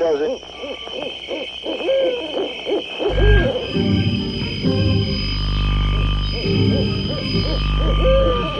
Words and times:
does 0.00 0.20
it. 0.22 0.40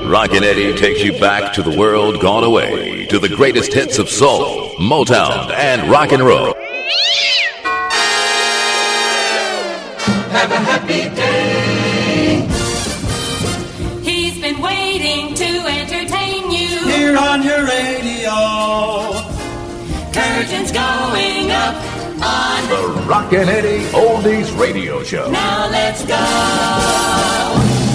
Rockin' 0.06 0.44
Eddie 0.44 0.74
takes 0.74 1.02
you 1.02 1.18
back 1.18 1.54
to 1.54 1.62
the 1.62 1.74
world 1.78 2.20
gone 2.20 2.44
away, 2.44 3.06
to 3.06 3.18
the 3.18 3.28
greatest 3.28 3.72
hits 3.72 3.98
of 3.98 4.10
soul, 4.10 4.74
Motown, 4.74 5.50
and 5.52 5.90
rock 5.90 6.12
and 6.12 6.22
roll. 6.22 6.59
On. 22.22 22.68
The 22.68 23.02
Rockin' 23.06 23.48
Eddie 23.48 23.84
Oldies 23.92 24.56
Radio 24.58 25.02
Show. 25.02 25.30
Now 25.30 25.68
let's 25.68 26.04
go. 26.04 27.89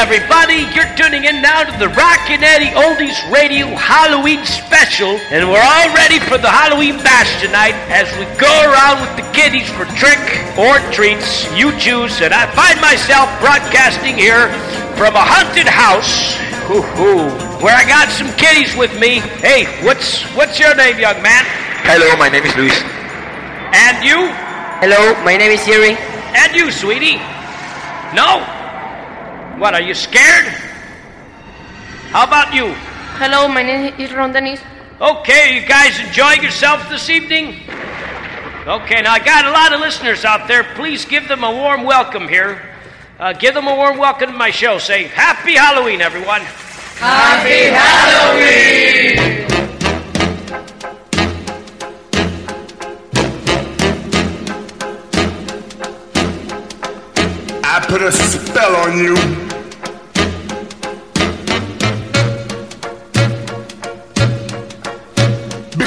Everybody! 0.00 0.64
You're 0.72 0.88
tuning 0.96 1.28
in 1.28 1.42
now 1.44 1.60
to 1.60 1.76
the 1.76 1.92
Rockin' 1.92 2.40
Eddie 2.40 2.72
Oldies 2.72 3.20
Radio 3.28 3.68
Halloween 3.76 4.40
Special, 4.48 5.20
and 5.28 5.44
we're 5.44 5.60
all 5.60 5.92
ready 5.92 6.18
for 6.24 6.40
the 6.40 6.48
Halloween 6.48 6.96
bash 7.04 7.28
tonight 7.44 7.76
as 7.92 8.08
we 8.16 8.24
go 8.40 8.48
around 8.48 9.04
with 9.04 9.12
the 9.20 9.28
kiddies 9.36 9.68
for 9.68 9.84
trick 10.00 10.16
or 10.56 10.80
treats. 10.88 11.44
You 11.52 11.76
choose, 11.76 12.24
and 12.24 12.32
I 12.32 12.48
find 12.56 12.80
myself 12.80 13.28
broadcasting 13.44 14.16
here 14.16 14.48
from 14.96 15.20
a 15.20 15.20
haunted 15.20 15.68
house. 15.68 16.32
Hoo-hoo. 16.64 17.28
Where 17.60 17.76
I 17.76 17.84
got 17.84 18.08
some 18.08 18.32
kiddies 18.40 18.74
with 18.74 18.98
me. 18.98 19.20
Hey, 19.44 19.68
what's 19.84 20.24
what's 20.32 20.58
your 20.58 20.74
name, 20.80 20.96
young 20.98 21.20
man? 21.20 21.44
Hello, 21.84 22.16
my 22.16 22.32
name 22.32 22.48
is 22.48 22.56
Luis. 22.56 22.80
And 23.76 24.00
you? 24.00 24.32
Hello, 24.80 25.12
my 25.28 25.36
name 25.36 25.52
is 25.52 25.60
Yuri. 25.68 25.92
And 26.32 26.56
you, 26.56 26.72
sweetie? 26.72 27.20
No? 28.16 28.59
What, 29.60 29.74
are 29.74 29.82
you 29.82 29.92
scared? 29.92 30.46
How 32.16 32.26
about 32.26 32.54
you? 32.54 32.72
Hello, 33.20 33.46
my 33.46 33.62
name 33.62 33.92
is 34.00 34.10
Ron 34.10 34.32
Dennis. 34.32 34.58
Okay, 34.98 35.60
you 35.60 35.66
guys 35.68 36.00
enjoying 36.00 36.40
yourselves 36.40 36.88
this 36.88 37.10
evening? 37.10 37.60
Okay, 38.66 39.02
now 39.02 39.12
I 39.12 39.18
got 39.22 39.44
a 39.44 39.50
lot 39.50 39.74
of 39.74 39.80
listeners 39.80 40.24
out 40.24 40.48
there. 40.48 40.64
Please 40.76 41.04
give 41.04 41.28
them 41.28 41.44
a 41.44 41.50
warm 41.50 41.84
welcome 41.84 42.26
here. 42.26 42.74
Uh, 43.18 43.34
give 43.34 43.52
them 43.52 43.66
a 43.66 43.74
warm 43.76 43.98
welcome 43.98 44.32
to 44.32 44.34
my 44.34 44.48
show. 44.50 44.78
Say, 44.78 45.04
Happy 45.04 45.56
Halloween, 45.56 46.00
everyone. 46.00 46.40
Happy 46.96 47.68
Halloween. 47.68 49.46
I 57.62 57.84
put 57.86 58.00
a 58.00 58.10
spell 58.10 58.74
on 58.76 58.96
you. 58.96 59.49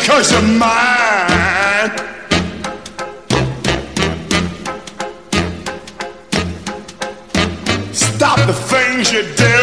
Because 0.05 0.33
you're 0.33 0.41
mine. 0.41 1.91
Stop 7.93 8.37
the 8.45 8.53
things 8.53 9.13
you 9.13 9.23
do. 9.37 9.62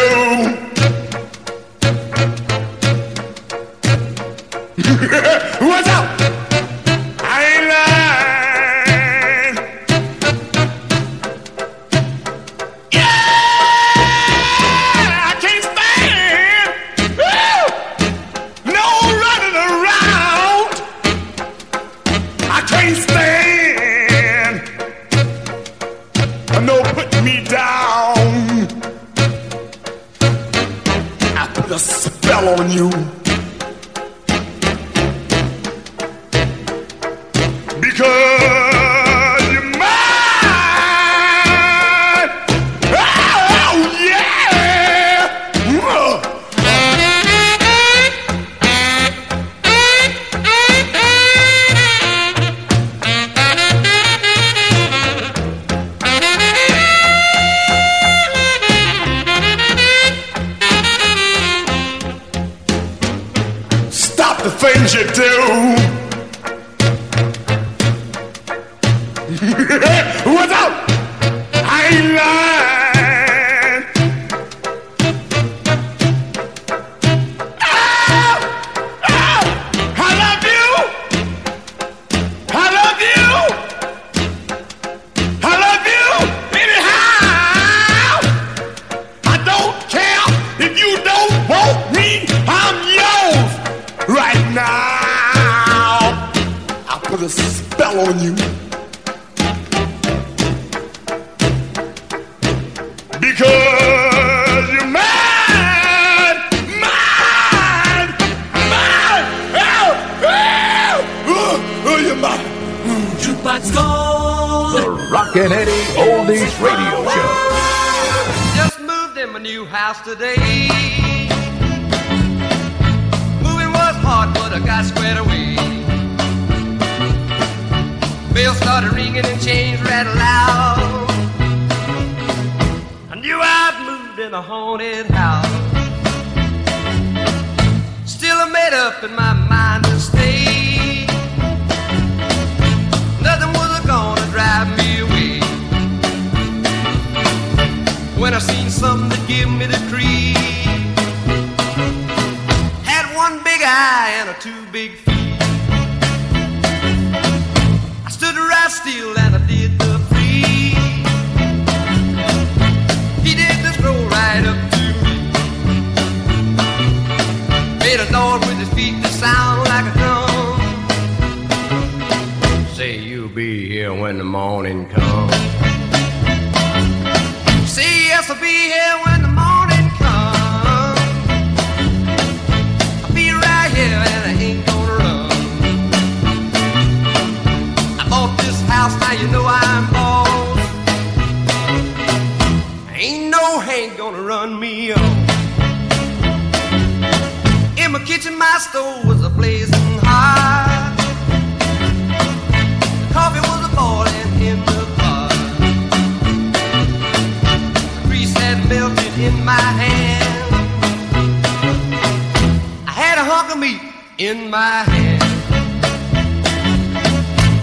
Meat 213.61 213.81
in 214.17 214.49
my 214.49 214.81
hand. 214.91 215.21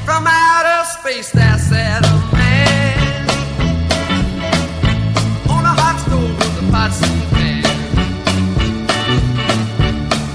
From 0.07 0.25
outer 0.29 0.85
space, 0.97 1.33
there 1.33 1.59
sat 1.59 2.05
a 2.07 2.17
man 2.37 3.29
on 5.55 5.65
a 5.65 5.75
hot 5.81 5.99
stove 6.05 6.35
with 6.39 6.63
a 6.63 6.65
pots 6.71 7.03
and 7.03 7.23
pans. 7.33 7.67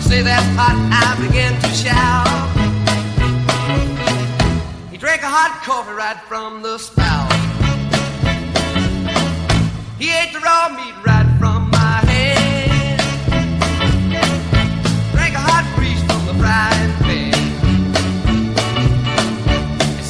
Say 0.05 0.21
that 0.21 0.43
hot, 0.59 0.77
I 0.91 1.09
began 1.25 1.53
to 1.63 1.69
shout. 1.83 2.27
He 4.91 4.97
drank 4.97 5.21
a 5.21 5.31
hot 5.39 5.63
coffee 5.63 5.93
right 5.93 6.19
from 6.27 6.61
the 6.61 6.77
spout. 6.77 7.31
He 9.97 10.11
ate 10.11 10.33
the 10.33 10.41
raw 10.41 10.67
meat 10.75 10.95
right 11.05 11.32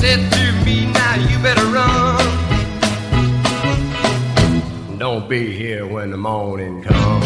said 0.04 0.20
to 0.34 0.46
me, 0.66 0.86
now 0.92 1.16
you 1.16 1.40
better 1.40 1.66
run. 1.68 2.20
Don't 4.98 5.30
be 5.30 5.54
here 5.54 5.88
when 5.88 6.12
the 6.12 6.18
morning 6.18 6.84
comes. 6.84 7.26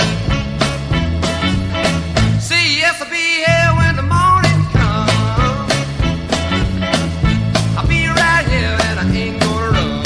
Say 2.40 2.78
yes, 2.78 3.02
I'll 3.02 3.10
be 3.10 3.28
here 3.48 3.72
when 3.80 3.96
the 3.96 4.08
morning 4.18 4.62
comes. 4.78 5.74
I'll 7.78 7.88
be 7.88 8.06
right 8.22 8.46
here 8.54 8.78
and 8.88 9.00
I 9.00 9.06
ain't 9.24 9.40
gonna 9.42 9.72
run. 9.74 10.04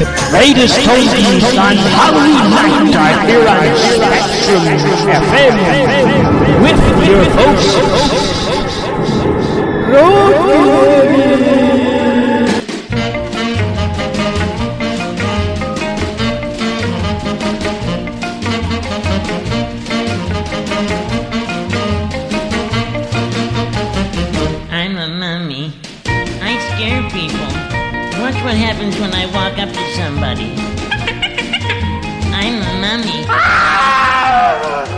The 0.00 0.06
greatest 0.32 0.74
oldies 0.90 1.54
on 1.66 1.76
Halloween 1.98 2.50
night 2.50 2.90
are 2.98 3.14
here 3.30 3.46
on 3.46 3.66
Spectrum 3.94 4.64
FM 5.20 5.54
with 6.64 6.82
your 7.06 7.24
host, 7.38 8.51
somebody. 30.02 30.50
I'm 32.32 32.62
a 32.62 32.72
mummy. 32.80 33.26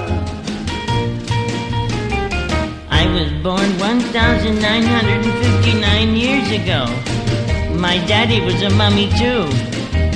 born 3.44 3.78
1,959 3.78 6.16
years 6.16 6.50
ago. 6.50 6.86
My 7.76 7.98
daddy 8.08 8.40
was 8.40 8.62
a 8.62 8.70
mummy 8.70 9.10
too. 9.20 9.44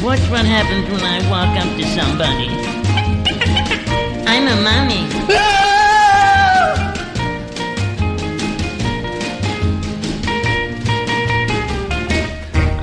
Watch 0.02 0.24
what 0.32 0.46
happens 0.46 0.88
when 0.90 1.04
I 1.04 1.20
walk 1.28 1.54
up 1.60 1.68
to 1.76 1.84
somebody. 1.92 2.48
I'm 4.32 4.48
a 4.48 4.56
mummy. 4.64 5.04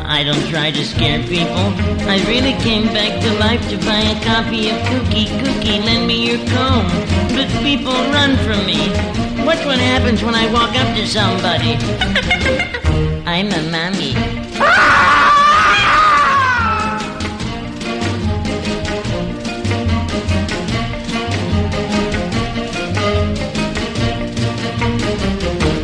I 0.05 0.21
don't 0.23 0.47
try 0.47 0.69
to 0.69 0.85
scare 0.85 1.23
people. 1.23 1.73
I 2.07 2.23
really 2.27 2.53
came 2.61 2.85
back 2.93 3.19
to 3.23 3.33
life 3.39 3.67
to 3.69 3.77
buy 3.77 4.01
a 4.13 4.23
copy 4.23 4.69
of 4.69 4.77
Kookie 4.89 5.25
Kookie, 5.41 5.83
lend 5.83 6.05
me 6.05 6.27
your 6.29 6.37
comb. 6.49 6.87
But 7.33 7.49
people 7.63 7.97
run 8.13 8.37
from 8.45 8.63
me. 8.67 8.91
Watch 9.45 9.63
what 9.63 9.77
happens 9.77 10.23
when 10.23 10.33
I 10.33 10.51
walk 10.51 10.75
up 10.75 10.95
to 10.95 11.05
somebody. 11.05 11.75
I'm 13.27 13.51
a 13.51 13.61
mummy. 13.69 14.15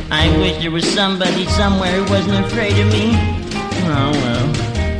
I 0.10 0.36
wish 0.40 0.58
there 0.58 0.72
was 0.72 0.92
somebody 0.92 1.46
somewhere 1.46 1.92
who 1.92 2.04
wasn't 2.12 2.44
afraid 2.44 2.80
of 2.80 2.88
me. 2.92 3.12
Oh 3.86 4.12
well. 4.12 4.48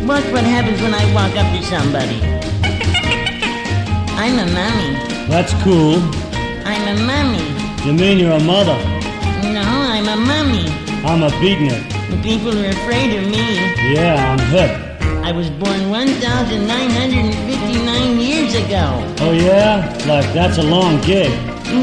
Watch 0.06 0.32
what 0.32 0.44
happens 0.44 0.80
when 0.84 0.94
I 0.94 1.04
walk 1.16 1.36
up 1.36 1.52
to 1.58 1.64
somebody. 1.64 2.22
I'm 4.22 4.38
a 4.38 4.46
mummy. 4.54 4.94
That's 5.28 5.54
cool. 5.64 5.98
I'm 6.64 6.96
a 6.96 7.02
mummy. 7.02 7.51
You 7.84 7.94
mean 7.94 8.20
you're 8.20 8.34
a 8.34 8.40
mother? 8.40 8.78
No, 9.42 9.64
I'm 9.66 10.08
a 10.08 10.16
mummy. 10.16 10.70
I'm 11.04 11.24
a 11.24 11.30
beatnik. 11.42 11.82
The 12.12 12.18
people 12.22 12.56
are 12.56 12.70
afraid 12.70 13.16
of 13.18 13.24
me. 13.28 13.56
Yeah, 13.92 14.32
I'm 14.32 14.38
hip. 14.54 14.70
I 15.26 15.32
was 15.32 15.50
born 15.50 15.90
1,959 15.90 18.20
years 18.20 18.54
ago. 18.54 19.04
Oh 19.22 19.32
yeah? 19.32 19.92
Like 20.08 20.32
that's 20.32 20.60
a 20.60 20.62
long 20.62 21.02
gig. 21.02 21.32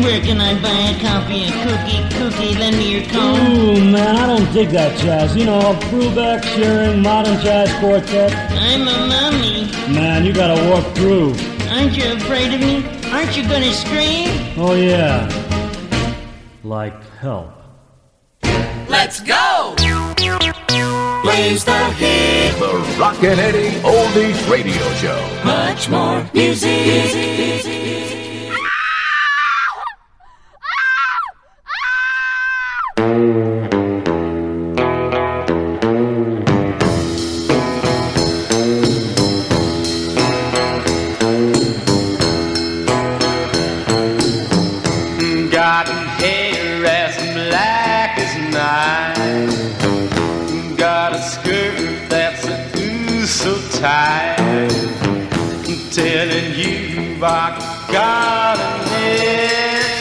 Where 0.05 0.21
can 0.21 0.41
I 0.41 0.55
buy 0.63 0.69
a 0.69 0.95
copy 1.01 1.47
of 1.47 1.51
Kookie 1.67 2.09
Kookie? 2.11 2.57
Lend 2.57 2.77
me 2.77 2.93
your 3.01 3.09
comb. 3.11 3.41
Ooh, 3.59 3.81
man, 3.91 4.15
I 4.15 4.25
don't 4.27 4.47
dig 4.53 4.69
that 4.69 4.97
jazz. 5.01 5.35
You 5.35 5.47
know, 5.47 5.75
Brubeck, 5.91 6.45
Shearing, 6.45 7.03
modern 7.03 7.41
jazz 7.41 7.73
quartet. 7.81 8.33
I'm 8.53 8.87
a 8.87 9.07
mummy. 9.09 9.67
Man, 9.93 10.25
you 10.25 10.33
gotta 10.33 10.63
walk 10.71 10.85
through. 10.95 11.35
Aren't 11.71 11.97
you 11.97 12.13
afraid 12.13 12.55
of 12.55 12.61
me? 12.61 12.85
Aren't 13.11 13.35
you 13.37 13.43
gonna 13.49 13.73
scream? 13.73 14.31
Oh 14.57 14.75
yeah. 14.77 15.27
Like 16.69 17.03
help. 17.17 17.49
Let's 18.91 19.21
go! 19.21 19.75
Plays 21.23 21.65
the 21.65 21.85
hit. 21.97 22.59
The 22.59 22.97
Rockin' 23.01 23.39
Eddie 23.39 23.81
Oldies 23.81 24.51
Radio 24.51 24.93
Show. 24.97 25.19
Much 25.47 25.89
more 25.89 26.29
music. 26.35 26.85
Got 26.85 28.28
Telling 55.91 56.55
you 56.55 57.17
I 57.23 57.57
got 57.91 58.59
an 58.59 58.81
itch. 59.15 59.99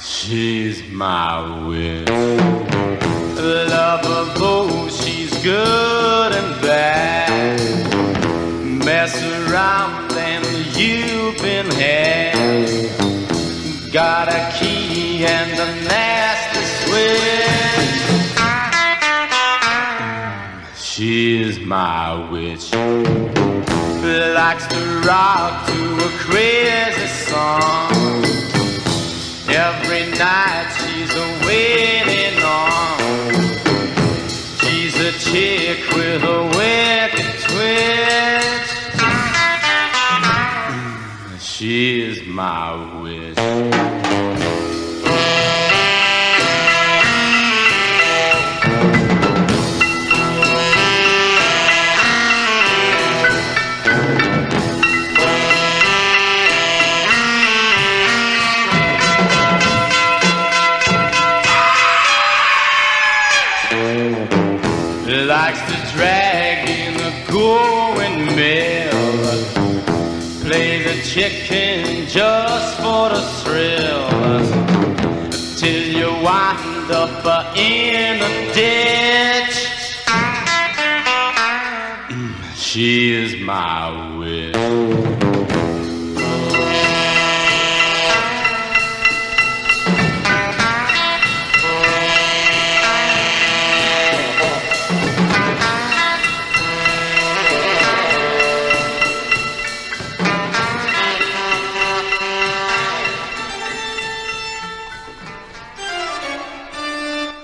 She's 0.00 0.88
my 0.92 1.66
wish. 1.66 2.08
Lovable, 3.36 4.88
she's 4.88 5.36
good 5.42 6.32
and 6.32 6.62
bad. 6.62 7.58
Mess 8.84 9.20
around 9.22 10.12
and 10.12 10.46
you've 10.76 11.36
been 11.42 11.68
had. 11.72 12.36
Got 13.92 14.28
a 14.28 14.52
key 14.56 15.26
and 15.26 15.58
a 15.58 15.66
nasty 15.88 16.19
She's 21.00 21.58
my 21.60 22.30
witch. 22.30 22.74
Likes 22.74 24.66
to 24.66 25.00
rock 25.00 25.66
to 25.66 25.96
a 25.96 26.10
crazy 26.18 27.06
song. 27.06 28.22
Every 29.48 30.10
night 30.18 30.68
she's 30.76 31.10
a 31.16 31.26
waiting 31.46 32.42
on. 32.44 32.98
She's 34.58 34.94
a 35.00 35.12
chick 35.12 35.78
with 35.96 36.22
a 36.22 36.42
wicked 36.58 37.32
twitch. 37.48 38.68
She's 41.40 42.22
my 42.26 43.00
wish. 43.00 44.69
Just 72.12 72.76
for 72.78 73.08
the 73.08 73.22
thrill. 73.44 74.10
Till 75.56 75.84
you 75.96 76.08
wind 76.24 76.90
up 76.90 77.56
in 77.56 78.20
a 78.20 78.52
ditch. 78.52 79.68
Mm, 82.08 82.34
she 82.56 83.12
is 83.14 83.40
my 83.40 84.16
wish. 84.18 85.19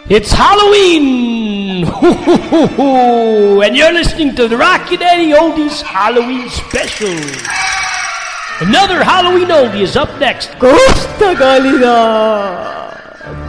It's 0.09 0.31
Halloween! 0.31 1.85
and 3.65 3.77
you're 3.77 3.93
listening 3.93 4.37
to 4.37 4.47
the 4.47 4.57
Rockin' 4.57 5.03
Eddie 5.03 5.33
Oldies 5.33 5.83
Halloween 5.83 6.49
Special. 6.49 7.11
Another 8.61 9.03
Halloween 9.03 9.49
oldie 9.49 9.83
is 9.83 9.97
up 9.97 10.09
next. 10.21 10.57
Costa 10.61 11.35
Cálida, 11.35 12.95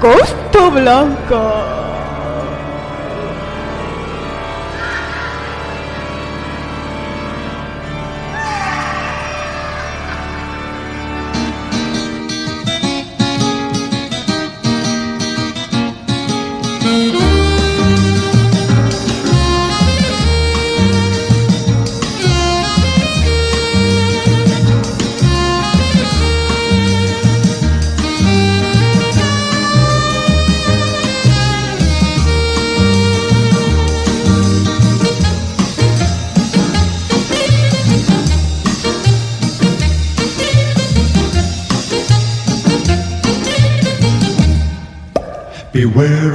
Costa 0.02 0.72
Blanca. 0.72 1.87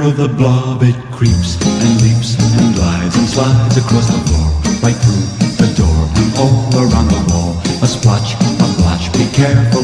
Of 0.05 0.17
the 0.17 0.27
blob, 0.27 0.83
it 0.83 0.95
creeps 1.11 1.55
and 1.63 2.01
leaps 2.01 2.35
and 2.59 2.75
glides 2.75 3.15
and 3.15 3.27
slides 3.27 3.77
across 3.77 4.07
the 4.07 4.19
floor, 4.27 4.47
right 4.83 4.95
through 4.99 5.23
the 5.55 5.69
door 5.79 5.99
and 6.19 6.29
all 6.35 6.67
around 6.75 7.07
the 7.07 7.23
wall. 7.31 7.55
A 7.81 7.87
splotch, 7.87 8.35
a 8.35 8.67
blotch, 8.77 9.11
be 9.13 9.25
careful 9.31 9.83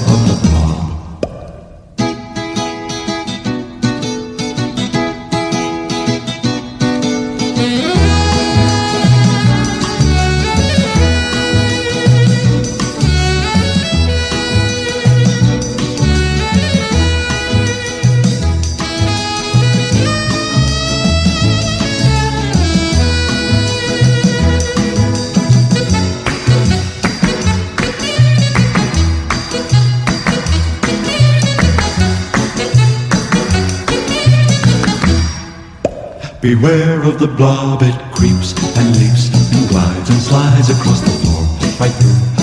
Beware 36.50 37.04
of 37.04 37.20
the 37.20 37.28
blob, 37.28 37.84
it 37.84 37.94
creeps 38.12 38.54
and 38.76 38.96
leaps 38.98 39.30
and 39.54 39.70
glides 39.70 40.10
and 40.10 40.20
slides 40.20 40.72
across 40.72 41.00
the 41.02 41.12
floor, 41.22 41.44
right 41.80 41.94
through 42.02 42.39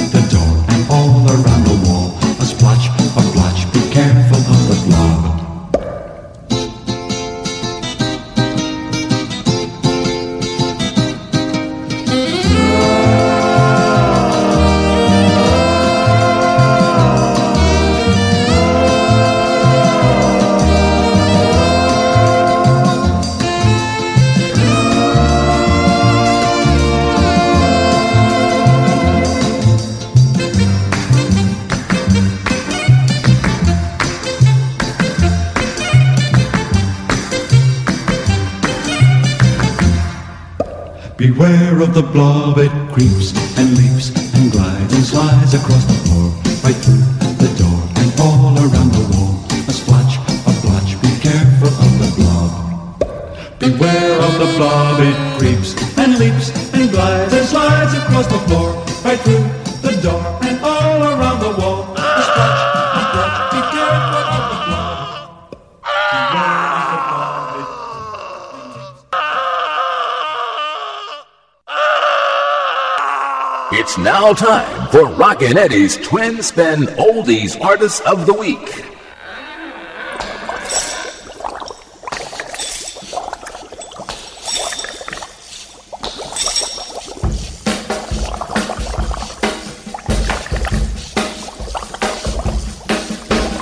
for 74.96 75.08
Rockin' 75.08 75.58
Eddie's 75.58 75.98
Twin 75.98 76.42
Spin 76.42 76.84
Oldies 76.96 77.60
Artists 77.60 78.00
of 78.00 78.24
the 78.24 78.32
Week. 78.32 78.82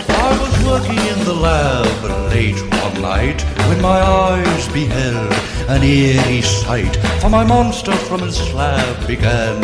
I 0.08 0.38
was 0.40 0.64
working 0.64 1.04
in 1.04 1.24
the 1.24 1.34
lab 1.34 2.30
late 2.30 2.60
one 2.80 3.02
night 3.02 3.42
when 3.66 3.82
my 3.82 4.00
eyes 4.00 4.68
beheld 4.68 5.32
an 5.68 5.82
eerie 5.82 6.42
sight. 6.42 6.94
For 7.20 7.28
my 7.28 7.42
monster 7.42 7.96
from 8.06 8.20
his 8.20 8.36
slab 8.36 9.04
began 9.08 9.63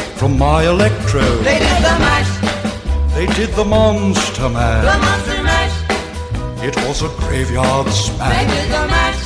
from 0.21 0.37
my 0.37 0.65
electrode. 0.67 1.43
They 1.43 1.57
did 1.57 1.77
the 1.87 1.95
mash, 2.05 2.31
They 3.15 3.25
did 3.25 3.49
the 3.55 3.65
monster 3.65 4.49
mash. 4.49 4.85
the 4.91 4.97
monster 5.05 5.41
mash. 5.49 5.75
It 6.67 6.75
was 6.85 7.01
a 7.01 7.09
graveyard 7.21 7.87
They 7.87 7.91
smash. 7.91 8.47
did 8.53 8.67
the 8.77 8.83
mash, 8.93 9.21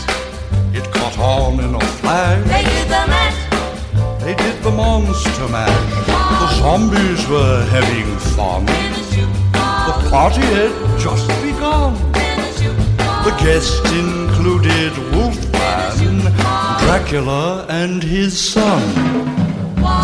It 0.79 0.85
caught 0.95 1.17
on 1.19 1.59
in 1.65 1.75
a 1.75 1.81
flash. 1.99 2.41
they 2.53 2.63
did 2.73 2.87
the 2.95 3.03
mash. 3.13 3.39
They 4.23 4.35
did 4.35 4.57
the 4.63 4.71
monster 4.71 5.47
mash. 5.49 5.85
The 6.41 6.47
zombies 6.61 7.21
were 7.27 7.59
having 7.75 8.09
fun. 8.37 8.65
The 9.87 9.95
party 10.09 10.45
had 10.55 10.73
just 11.05 11.27
begun. 11.43 11.91
The 13.27 13.33
guests 13.43 13.91
included 13.91 14.93
Wolfman, 15.11 16.21
Dracula, 16.83 17.65
and 17.67 18.01
his 18.01 18.31
son. 18.53 19.44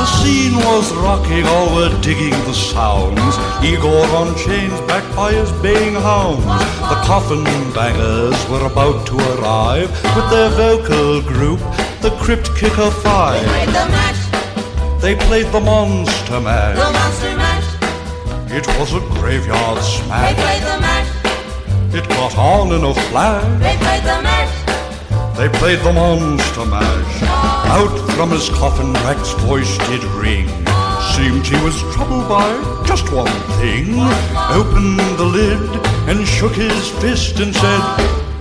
The 0.01 0.07
scene 0.07 0.55
was 0.55 0.91
rocking, 0.95 1.45
all 1.45 1.75
were 1.75 1.93
digging 2.01 2.31
the 2.49 2.55
sounds. 2.55 3.35
Igor 3.63 4.03
on 4.17 4.35
chains, 4.35 4.73
backed 4.89 5.15
by 5.15 5.31
his 5.31 5.51
baying 5.61 5.93
hounds. 5.93 6.43
The 6.89 6.97
coffin 7.05 7.43
bangers 7.71 8.39
were 8.49 8.65
about 8.65 9.05
to 9.05 9.17
arrive 9.33 9.91
with 10.15 10.27
their 10.31 10.49
vocal 10.49 11.21
group, 11.21 11.59
the 12.01 12.09
Crypt 12.19 12.49
Kicker 12.57 12.89
Five. 12.89 13.43
They 13.43 13.47
Played 13.47 13.67
the 13.69 13.85
mash, 13.93 15.01
They 15.03 15.15
played 15.27 15.49
the 15.51 15.59
Monster 15.59 16.33
the 16.33 16.41
monster 16.41 17.35
mash. 17.37 17.69
It 18.49 18.65
was 18.79 18.95
a 18.95 19.01
graveyard 19.19 19.83
smash. 19.83 20.35
They 20.35 20.41
played 20.41 20.63
the 20.63 20.79
mash, 20.81 21.93
It 21.93 22.09
got 22.09 22.35
on 22.39 22.73
in 22.73 22.83
a 22.83 22.93
flash. 23.11 23.45
they 23.61 23.77
played 23.77 24.01
the 24.01 24.19
mash. 24.23 25.37
They 25.37 25.49
played 25.59 25.79
the 25.81 25.93
Monster 25.93 26.65
Mash. 26.65 27.21
Oh. 27.23 27.50
Out 27.71 27.95
from 28.15 28.29
his 28.31 28.49
coffin, 28.49 28.91
Drac's 29.01 29.31
voice 29.47 29.77
did 29.89 30.03
ring. 30.19 30.47
Seemed 31.15 31.45
he 31.47 31.57
was 31.63 31.75
troubled 31.93 32.27
by 32.27 32.49
just 32.85 33.11
one 33.11 33.31
thing. 33.59 33.95
Opened 34.59 34.99
the 35.17 35.25
lid 35.25 35.61
and 36.09 36.27
shook 36.27 36.53
his 36.53 36.89
fist 37.01 37.39
and 37.39 37.55
said, 37.55 37.81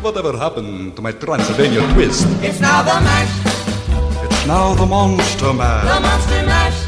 Whatever 0.02 0.36
happened 0.36 0.96
to 0.96 1.02
my 1.02 1.12
Transylvania 1.12 1.80
twist? 1.92 2.26
It's 2.42 2.60
now 2.60 2.82
the 2.82 2.98
mash, 3.00 4.24
It's 4.24 4.46
now 4.46 4.74
the 4.74 4.86
Monster 4.86 5.52
mash. 5.52 5.84
the 5.94 6.00
monster 6.00 6.42
mash. 6.46 6.80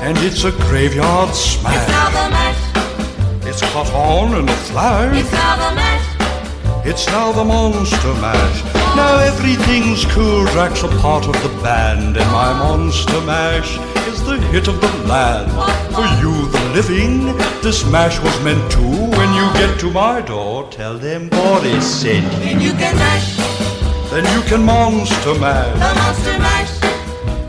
And 0.00 0.16
it's 0.18 0.44
a 0.44 0.52
graveyard 0.52 1.34
smash. 1.34 1.74
It's 1.76 1.88
now 1.90 2.08
the 2.18 2.30
mash, 2.30 3.46
It's 3.46 3.60
caught 3.72 3.92
on 3.92 4.34
in 4.38 4.48
a 4.48 4.56
flash. 4.70 5.16
it's 5.20 5.32
now 5.32 5.56
the 5.68 5.74
mash. 5.74 6.06
It's 6.86 7.06
now 7.08 7.32
the 7.32 7.44
Monster 7.44 8.14
Mash. 8.14 8.77
Now 8.96 9.18
everything's 9.18 10.04
cool. 10.06 10.44
Drac's 10.46 10.82
a 10.82 10.88
part 10.98 11.26
of 11.26 11.34
the 11.42 11.48
band, 11.62 12.16
and 12.16 12.30
my 12.32 12.52
Monster 12.52 13.20
Mash 13.22 13.78
is 14.08 14.22
the 14.24 14.36
hit 14.52 14.66
of 14.68 14.80
the 14.80 14.88
land. 15.06 15.50
For 15.94 16.06
you, 16.22 16.34
the 16.50 16.62
living, 16.74 17.26
this 17.62 17.84
mash 17.90 18.18
was 18.20 18.36
meant 18.42 18.70
to. 18.72 18.80
When 19.18 19.30
you 19.34 19.46
get 19.54 19.78
to 19.80 19.90
my 19.90 20.20
door, 20.20 20.68
tell 20.70 20.98
them 20.98 21.28
Boris 21.28 21.86
sent 22.02 22.24
you. 22.32 22.38
Then 22.40 22.60
you 22.60 22.72
can 22.72 22.96
mash, 22.96 23.36
Then 24.10 24.24
you 24.34 24.42
can 24.48 24.62
Monster 24.64 25.34
mash. 25.38 25.74
the 25.74 25.94
monster 26.00 26.38
mash. 26.38 26.74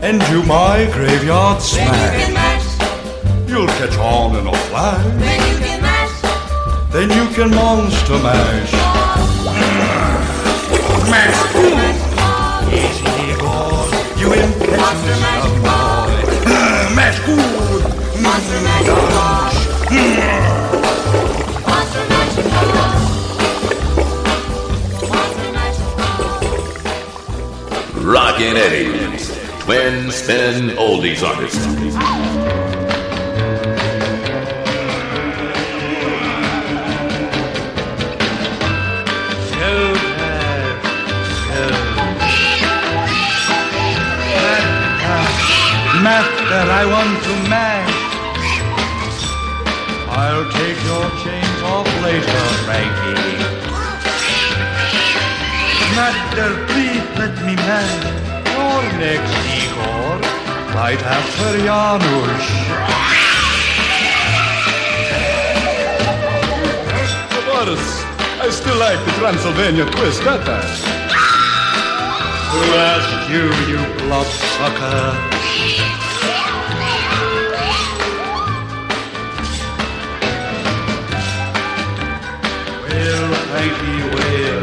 and 0.02 0.20
do 0.30 0.42
my 0.44 0.88
graveyard 0.92 1.60
Then 1.60 1.86
you 1.86 2.00
can 2.10 2.32
smash. 2.32 2.34
mash, 2.34 3.48
You'll 3.48 3.66
catch 3.66 3.98
on 3.98 4.36
in 4.36 4.46
a 4.46 4.54
flash. 4.68 5.04
then 5.18 5.40
you 5.50 5.58
can 5.64 5.82
mash. 5.82 6.92
Then 6.92 7.08
you 7.10 7.26
can 7.34 7.50
Monster 7.54 8.18
Mash. 8.18 8.89
Mash. 11.10 11.38
Easy, 12.72 13.04
Igor. 13.32 13.88
You 14.16 14.32
impetuous 14.32 15.20
young 15.20 15.60
boy. 15.60 16.14
Mash 16.94 17.18
good. 17.26 17.82
Monster 18.22 18.60
mash, 18.62 18.86
monster 18.86 19.90
mash. 25.52 25.76
Rockin' 27.96 28.56
Eddie's 28.56 29.28
Twin 29.60 30.10
Spin 30.10 30.70
Oldies 30.76 31.22
Artist. 31.26 32.29
Master, 46.50 46.72
I 46.72 46.84
want 46.84 47.22
to 47.22 47.34
match. 47.48 47.94
I'll 50.10 50.50
take 50.50 50.78
your 50.82 51.06
chains 51.22 51.62
off 51.62 51.86
later, 52.02 52.42
Frankie. 52.66 53.38
Master, 55.94 56.50
please 56.66 57.06
let 57.20 57.34
me 57.46 57.54
mash. 57.54 58.02
Your 58.50 58.82
next 58.98 59.30
Igor, 59.62 60.18
right 60.74 60.98
after 60.98 61.50
Janusz. 61.62 62.46
Boris, 67.46 67.86
I 68.42 68.50
still 68.50 68.76
like 68.76 68.98
the 69.04 69.12
Transylvania 69.20 69.84
twist 69.92 70.24
better. 70.24 70.60
Who 72.50 72.62
asked 72.74 73.30
you, 73.30 73.46
you 73.70 73.78
bloodsucker? 74.02 75.29
Well, 83.60 83.68
Frankie, 83.68 84.02
well. 84.14 84.62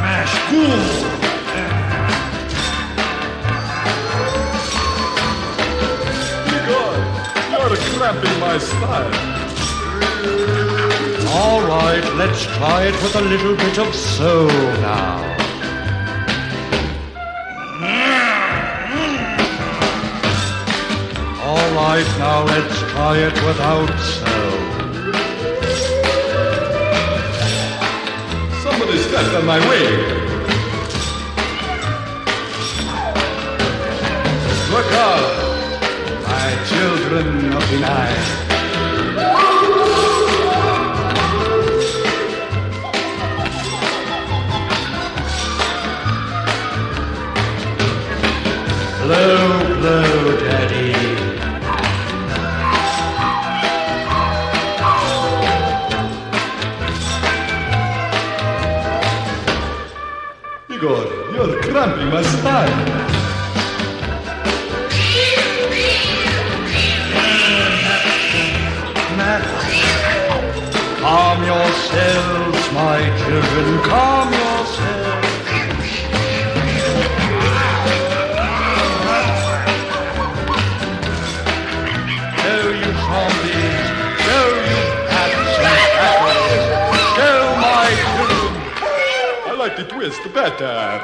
Mash 0.00 0.34
cool. 0.48 0.82
Igor, 6.56 6.94
you're 7.50 7.82
cramping 7.98 8.38
my 8.40 8.56
style. 8.58 9.14
All 11.28 11.60
right, 11.60 12.04
let's 12.16 12.46
try 12.56 12.84
it 12.84 12.94
with 13.02 13.16
a 13.16 13.20
little 13.20 13.56
bit 13.56 13.78
of 13.78 13.94
soul 13.94 14.48
now. 14.48 15.39
Right, 21.74 22.06
now 22.18 22.44
let's 22.44 22.78
try 22.92 23.16
it 23.18 23.34
without 23.46 23.90
sound. 23.98 25.14
Somebody 28.62 28.98
stepped 28.98 29.34
on 29.36 29.46
my 29.46 29.58
way. 29.68 29.86
Look 34.70 34.90
out, 35.08 35.28
my 36.26 36.48
children 36.70 37.26
of 37.52 37.64
the 37.70 37.78
night. 37.80 38.40
Blow, 49.02 49.38
blow, 49.80 50.19
cramping 61.80 62.10
my 62.10 62.22
style. 62.22 63.00
Calm 71.00 71.42
yourselves, 71.42 72.72
my 72.74 73.00
children, 73.24 73.82
calm 73.84 74.30
yourselves. 74.30 74.49
I 90.00 90.08
the 90.08 90.30
better. 90.30 90.64
Of. 90.64 91.02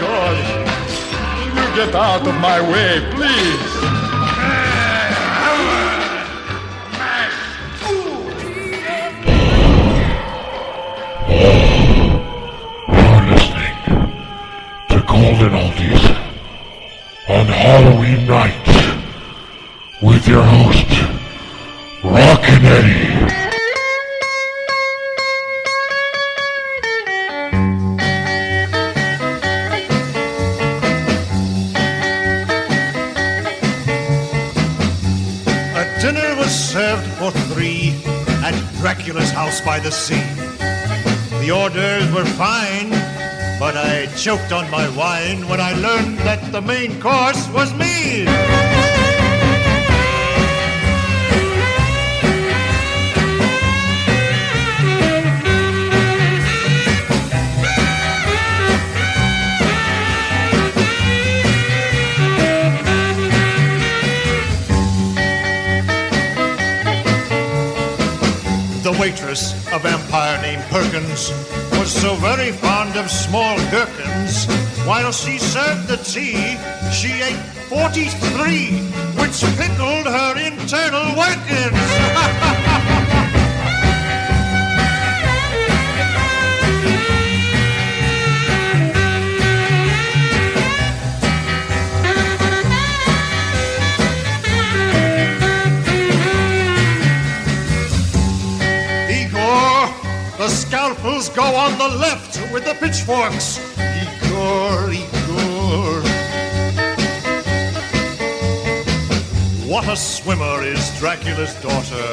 God, 0.00 0.36
you 1.54 1.64
get 1.76 1.94
out 1.94 2.26
of 2.26 2.34
my 2.40 2.60
way, 2.68 3.00
please. 3.14 3.72
You're 12.88 13.24
listening 13.30 13.76
to 14.88 14.98
Golden 15.06 15.52
Oldies 15.52 16.31
on 17.28 17.46
Halloween 17.46 18.26
night 18.26 18.66
with 20.02 20.26
your 20.26 20.42
host, 20.42 20.88
Rockin' 22.02 22.64
Eddie. 22.64 23.12
A 35.74 36.00
dinner 36.00 36.36
was 36.36 36.50
served 36.50 37.06
for 37.18 37.30
three 37.52 37.94
at 38.42 38.54
Dracula's 38.80 39.30
house 39.30 39.60
by 39.60 39.78
the 39.78 39.92
sea. 39.92 40.22
The 41.38 41.52
orders 41.52 42.12
were 42.12 42.24
fine, 42.24 42.90
but 43.62 43.76
I 43.76 44.06
choked 44.16 44.50
on 44.50 44.68
my 44.72 44.88
wine 44.96 45.48
when 45.48 45.60
I 45.60 45.72
learned 45.74 46.18
that 46.26 46.50
the 46.50 46.60
main 46.60 47.00
course 47.00 47.48
was 47.50 47.72
me. 47.74 48.24
The 68.82 68.98
waitress, 68.98 69.52
a 69.72 69.78
vampire 69.78 70.42
named 70.42 70.64
Perkins, 70.64 71.30
so 71.92 72.14
very 72.16 72.52
fond 72.52 72.96
of 72.96 73.10
small 73.10 73.56
gherkins. 73.70 74.46
While 74.86 75.12
she 75.12 75.38
served 75.38 75.88
the 75.88 75.98
tea, 75.98 76.56
she 76.90 77.22
ate 77.22 77.42
43, 77.68 78.78
which 79.20 79.40
pickled 79.56 80.06
her 80.06 80.38
internal 80.38 81.16
workings. 81.16 82.48
go 101.28 101.42
on 101.42 101.78
the 101.78 101.88
left 101.98 102.40
with 102.52 102.64
the 102.64 102.74
pitchforks. 102.74 103.58
Igor, 103.78 104.90
Igor. 104.92 106.02
What 109.68 109.88
a 109.88 109.96
swimmer 109.96 110.62
is 110.62 110.90
Dracula's 110.98 111.54
daughter, 111.62 112.06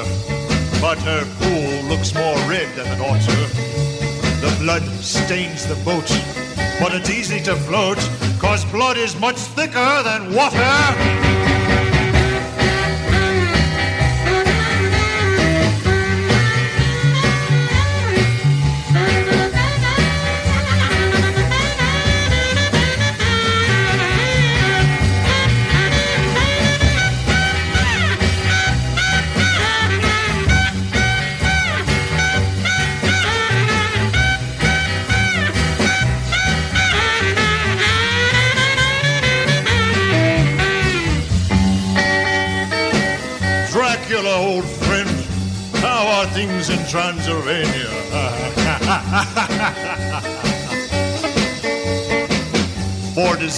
but 0.80 0.98
her 1.00 1.26
pool 1.40 1.90
looks 1.90 2.14
more 2.14 2.36
red 2.48 2.74
than 2.76 3.02
ought 3.02 3.22
to. 3.22 3.38
The 4.42 4.56
blood 4.62 4.84
stains 5.04 5.66
the 5.66 5.76
boat, 5.84 6.10
but 6.80 6.94
it's 6.94 7.10
easy 7.10 7.42
to 7.42 7.56
float, 7.56 8.00
cause 8.40 8.64
blood 8.66 8.98
is 8.98 9.20
much 9.20 9.38
thicker 9.38 10.04
than 10.04 10.34
water. 10.34 11.29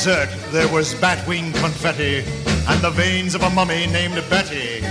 Dessert, 0.04 0.30
there 0.50 0.68
was 0.70 0.96
batwing 0.96 1.54
confetti 1.54 2.24
and 2.68 2.82
the 2.82 2.90
veins 2.90 3.36
of 3.36 3.44
a 3.44 3.52
mummy 3.52 3.86
named 3.86 4.16
Betty. 4.32 4.84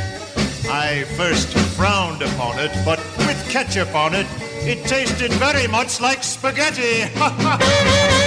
I 0.70 1.03
first 1.16 1.49
frowned 1.77 2.23
upon 2.23 2.61
it, 2.61 2.70
but 2.85 3.01
with 3.18 3.51
ketchup 3.51 3.92
on 3.92 4.14
it, 4.14 4.29
it 4.61 4.87
tasted 4.87 5.33
very 5.33 5.66
much 5.66 6.01
like 6.01 6.23
spaghetti. 6.23 7.11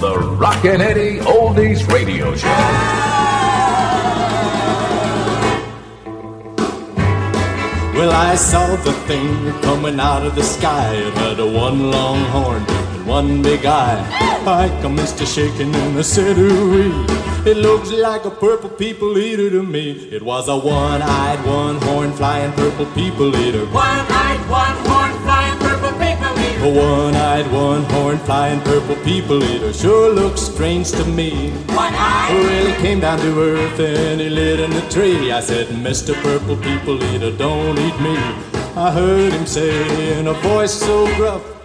The 0.00 0.18
Rockin' 0.38 0.80
Eddie 0.80 1.18
Oldies 1.20 1.86
Radio 1.92 2.34
Show. 2.34 2.48
Well, 7.96 8.12
I 8.12 8.34
saw 8.34 8.76
the 8.76 8.92
thing 9.08 9.52
coming 9.62 9.98
out 9.98 10.26
of 10.26 10.34
the 10.34 10.42
sky. 10.42 10.92
It 10.94 11.14
had 11.14 11.40
a 11.40 11.46
one 11.46 11.90
long 11.90 12.18
horn 12.24 12.62
and 12.68 13.06
one 13.06 13.42
big 13.42 13.64
eye. 13.64 14.04
I 14.46 14.68
commenced 14.82 15.16
to 15.18 15.26
shaking 15.26 15.74
and 15.74 15.98
I 15.98 16.02
said, 16.02 16.36
ooh 16.36 17.06
It 17.46 17.56
looks 17.56 17.90
like 17.90 18.26
a 18.26 18.30
purple 18.30 18.68
people 18.68 19.16
eater 19.16 19.48
to 19.48 19.62
me. 19.62 19.92
It 20.12 20.22
was 20.22 20.48
a 20.48 20.58
one-eyed, 20.58 21.46
one-horn 21.46 22.12
flying 22.12 22.52
purple 22.52 22.86
people 22.86 23.34
eater. 23.34 23.64
One-eyed, 23.66 24.15
A 26.66 26.68
one-eyed, 26.68 27.46
one-horn 27.52 28.18
flying 28.18 28.60
purple 28.62 28.96
people 29.04 29.40
eater 29.44 29.72
sure 29.72 30.12
looks 30.12 30.40
strange 30.40 30.90
to 30.90 31.04
me. 31.04 31.50
One-eyed. 31.50 32.34
Well, 32.34 32.66
he 32.66 32.82
came 32.82 32.98
down 32.98 33.20
to 33.20 33.40
earth 33.40 33.78
and 33.78 34.20
he 34.20 34.28
lit 34.28 34.58
in 34.58 34.72
a 34.72 34.90
tree. 34.90 35.30
I 35.30 35.38
said, 35.38 35.68
Mr. 35.68 36.12
Purple 36.24 36.56
People 36.56 37.00
Eater, 37.04 37.30
don't 37.30 37.78
eat 37.78 38.00
me. 38.00 38.16
I 38.74 38.90
heard 38.90 39.32
him 39.32 39.46
say 39.46 40.18
in 40.18 40.26
a 40.26 40.32
voice 40.32 40.72
so 40.72 41.06
gruff, 41.14 41.55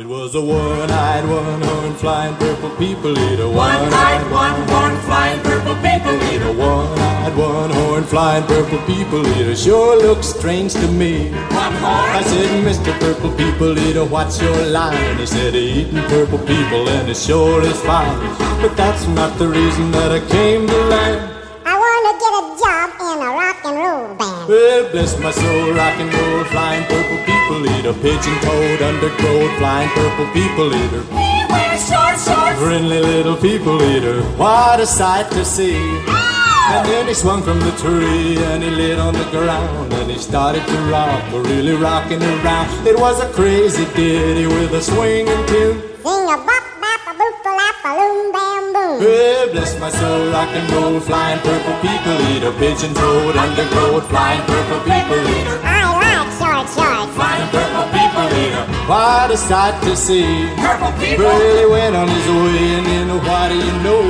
it 0.00 0.08
was 0.08 0.34
a 0.34 0.40
one-eyed, 0.40 1.28
one-horn 1.28 1.94
flying 1.96 2.34
purple 2.36 2.70
people 2.76 3.12
eater. 3.18 3.46
One-eyed, 3.46 4.32
one-horn 4.32 4.96
flying 5.02 5.40
purple 5.42 5.74
people 5.76 6.16
eater. 6.32 6.52
One-eyed, 6.52 7.36
one-horn 7.36 8.04
flying 8.04 8.44
purple 8.44 8.78
people 8.86 9.26
eater 9.36 9.54
sure 9.54 10.00
looks 10.00 10.28
strange 10.28 10.72
to 10.72 10.88
me. 10.88 11.28
One 11.30 11.74
horn. 11.84 12.10
I 12.18 12.22
said, 12.22 12.64
Mr. 12.64 12.98
Purple 12.98 13.32
People 13.36 13.78
Eater, 13.78 14.06
what's 14.06 14.40
your 14.40 14.56
line? 14.68 15.18
He 15.18 15.26
said, 15.26 15.54
eating 15.54 16.02
purple 16.04 16.38
people 16.38 16.88
and 16.88 17.10
it 17.10 17.16
sure 17.16 17.60
is 17.60 17.78
fine. 17.82 18.18
But 18.62 18.74
that's 18.78 19.06
not 19.08 19.38
the 19.38 19.48
reason 19.48 19.90
that 19.90 20.12
I 20.12 20.20
came 20.28 20.66
to 20.66 20.78
land. 20.94 21.20
I 21.66 21.74
want 21.76 22.02
to 22.08 22.12
get 22.24 22.32
a 22.40 22.44
job 22.62 22.88
in 23.04 23.18
a 23.20 23.30
rock 23.36 23.64
and 23.66 23.76
roll 23.76 24.14
band. 24.14 24.39
Well, 24.48 24.90
bless 24.90 25.18
my 25.20 25.30
soul, 25.30 25.72
rock 25.74 25.98
and 26.00 26.12
roll, 26.14 26.44
flying 26.44 26.84
purple 26.86 27.18
people 27.28 27.66
eater, 27.76 27.92
pigeon 27.92 28.36
toed, 28.40 28.80
undergrowth, 28.80 29.58
flying 29.58 29.88
purple 29.90 30.26
people 30.32 30.74
eater. 30.74 31.02
We 31.10 31.28
wear 31.50 31.76
short 31.76 32.16
shorts. 32.18 32.58
Friendly 32.58 33.00
little 33.00 33.36
people 33.36 33.82
eater, 33.82 34.22
what 34.38 34.80
a 34.80 34.86
sight 34.86 35.30
to 35.32 35.44
see. 35.44 35.76
Ah! 36.08 36.78
And 36.78 36.88
then 36.88 37.08
he 37.08 37.14
swung 37.14 37.42
from 37.42 37.60
the 37.60 37.72
tree 37.72 38.38
and 38.38 38.62
he 38.62 38.70
lit 38.70 38.98
on 38.98 39.12
the 39.12 39.28
ground 39.30 39.92
and 39.92 40.10
he 40.10 40.16
started 40.18 40.64
to 40.64 40.78
rock, 40.90 41.22
really 41.32 41.74
rocking 41.74 42.22
around. 42.22 42.86
It 42.86 42.98
was 42.98 43.20
a 43.20 43.28
crazy 43.32 43.84
ditty 43.94 44.46
with 44.46 44.72
a 44.72 44.80
swinging 44.80 45.46
tune. 45.48 45.82
Sing 46.02 46.28
a 46.30 46.36
bop 46.46 46.69
Well, 48.98 49.52
bless 49.52 49.78
my 49.78 49.90
soul, 49.90 50.32
rock 50.32 50.48
and 50.50 50.68
roll, 50.72 50.98
flying 50.98 51.38
purple 51.40 51.74
people 51.78 52.18
eater, 52.32 52.50
pigeon 52.58 52.92
toed, 52.92 53.36
undergrowth, 53.36 54.08
flying 54.08 54.42
purple 54.42 54.80
people 54.80 55.20
eater. 55.38 55.60
I 55.62 55.86
like 55.94 56.26
short 56.34 56.66
shorts. 56.74 57.14
Flying 57.14 57.48
purple 57.54 57.86
people 57.94 58.26
eater. 58.42 58.64
What 58.90 59.30
a 59.30 59.36
sight 59.36 59.80
to 59.84 59.94
see. 59.94 60.50
Purple 60.58 60.90
people. 60.98 61.22
He 61.22 61.66
went 61.70 61.94
on 61.94 62.08
his 62.08 62.26
way, 62.26 62.82
and 62.82 62.86
then 62.86 63.08
what 63.22 63.48
do 63.50 63.56
you 63.56 63.76
know? 63.86 64.02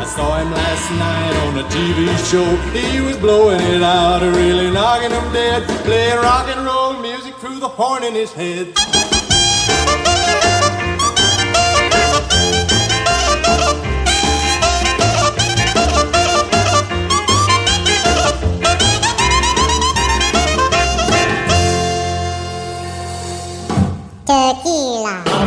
I 0.00 0.04
saw 0.04 0.38
him 0.40 0.50
last 0.50 0.90
night 0.96 1.34
on 1.44 1.58
a 1.58 1.64
TV 1.68 2.08
show. 2.24 2.48
He 2.72 3.02
was 3.02 3.18
blowing 3.18 3.60
it 3.60 3.82
out, 3.82 4.22
really 4.22 4.70
knocking 4.70 5.10
him 5.10 5.32
dead, 5.32 5.62
playing 5.84 6.16
rock 6.16 6.48
and 6.48 6.64
roll 6.64 6.94
music 7.02 7.34
through 7.34 7.60
the 7.60 7.68
horn 7.68 8.02
in 8.02 8.14
his 8.14 8.32
head. 8.32 9.11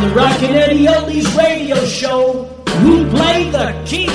The 0.08 0.14
Rockin' 0.14 0.54
Eddie 0.54 0.86
Oldies 0.86 1.26
radio 1.36 1.84
show, 1.84 2.48
we 2.84 3.04
play 3.10 3.50
the 3.50 3.68
key. 3.86 4.06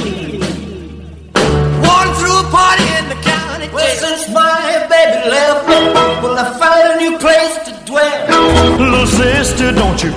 Walking 1.86 2.14
through 2.20 2.40
a 2.40 2.48
party 2.52 2.84
in 3.00 3.10
the 3.10 3.20
county. 3.24 3.68
Well, 3.74 3.96
since 3.96 4.30
my 4.34 4.86
baby 4.90 5.30
left, 5.30 5.68
well, 5.68 6.38
I 6.38 6.46
found 6.60 6.84
a 6.92 6.98
new 7.04 7.18
place 7.18 7.56
to 7.68 7.72
dwell. 7.86 8.78
Little 8.80 9.08
sister, 9.08 9.72
don't 9.72 10.02
you 10.04 10.12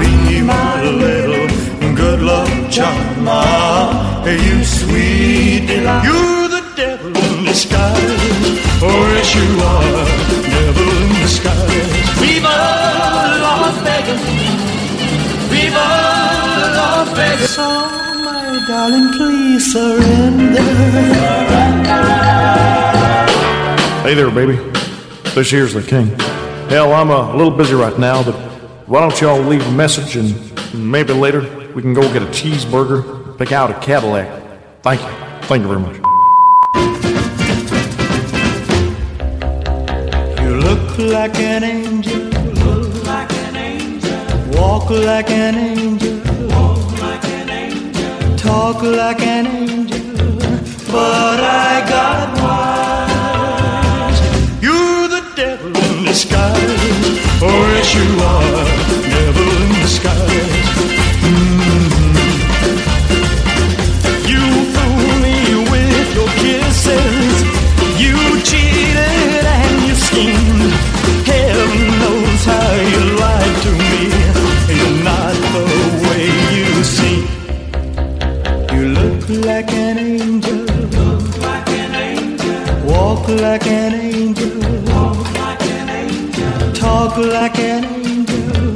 be 0.00 0.40
my 0.42 0.82
little 0.82 1.94
good 1.94 2.20
luck 2.22 2.48
charm. 2.70 3.26
Ah, 3.28 4.24
You 4.26 4.64
sweet 4.64 5.66
delight. 5.66 6.04
You're 6.04 6.48
the 6.48 6.62
devil 6.76 7.08
in 7.16 7.44
disguise. 7.44 8.18
Oh, 8.82 9.14
yes, 9.14 9.34
you 9.36 9.48
are. 9.70 10.06
Devil 10.54 10.88
in 11.02 11.08
disguise. 11.22 11.88
Viva 12.20 12.56
Vegas. 12.58 12.71
Viva 15.50 15.86
Vegas. 17.14 17.56
Oh, 17.58 17.64
my 18.24 18.64
darling, 18.66 19.08
please 19.16 19.72
surrender. 19.72 20.62
Hey 24.02 24.14
there, 24.14 24.30
baby. 24.30 24.56
This 25.34 25.50
here's 25.50 25.74
the 25.74 25.82
king. 25.82 26.08
Hell, 26.68 26.92
I'm 26.92 27.10
a 27.10 27.34
little 27.36 27.50
busy 27.50 27.74
right 27.74 27.98
now, 27.98 28.22
but 28.22 28.34
why 28.86 29.00
don't 29.00 29.20
y'all 29.20 29.40
leave 29.40 29.66
a 29.66 29.72
message 29.72 30.16
and 30.16 30.34
maybe 30.74 31.12
later 31.12 31.40
we 31.74 31.82
can 31.82 31.94
go 31.94 32.02
get 32.12 32.22
a 32.22 32.26
cheeseburger, 32.26 33.38
pick 33.38 33.52
out 33.52 33.70
a 33.70 33.74
Cadillac. 33.80 34.28
Thank 34.82 35.00
you. 35.00 35.08
Thank 35.46 35.62
you 35.62 35.68
very 35.68 35.80
much. 35.80 35.96
You 40.40 40.56
look 40.56 40.98
like 40.98 41.36
an 41.36 41.64
angel. 41.64 42.21
Walk 44.54 44.90
like 44.90 45.30
an 45.30 45.54
angel. 45.56 46.20
Walk 46.48 47.00
like 47.00 47.24
an 47.24 47.48
angel. 47.50 48.36
Talk 48.36 48.82
like 48.82 49.22
an 49.22 49.46
angel. 49.46 50.00
But 50.90 51.40
I 51.40 51.84
got 51.88 52.28
wise. 52.42 54.20
You're 54.62 55.08
the 55.08 55.22
devil 55.36 55.76
in 55.76 56.04
disguise. 56.04 57.18
Oh, 57.42 57.62
yes, 57.74 57.94
you 57.94 58.06
are. 58.32 58.66
Devil 59.10 59.48
in 59.62 59.72
disguise. 59.82 60.61
Like 83.42 83.66
an 83.66 83.94
angel. 83.94 84.50
Walk 84.92 85.34
like 85.34 85.62
an 85.62 85.88
angel. 85.88 86.72
Talk 86.74 87.16
like 87.16 87.58
an 87.58 87.84
angel. 87.84 88.74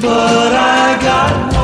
But 0.00 0.52
I 0.52 0.98
got 1.00 1.57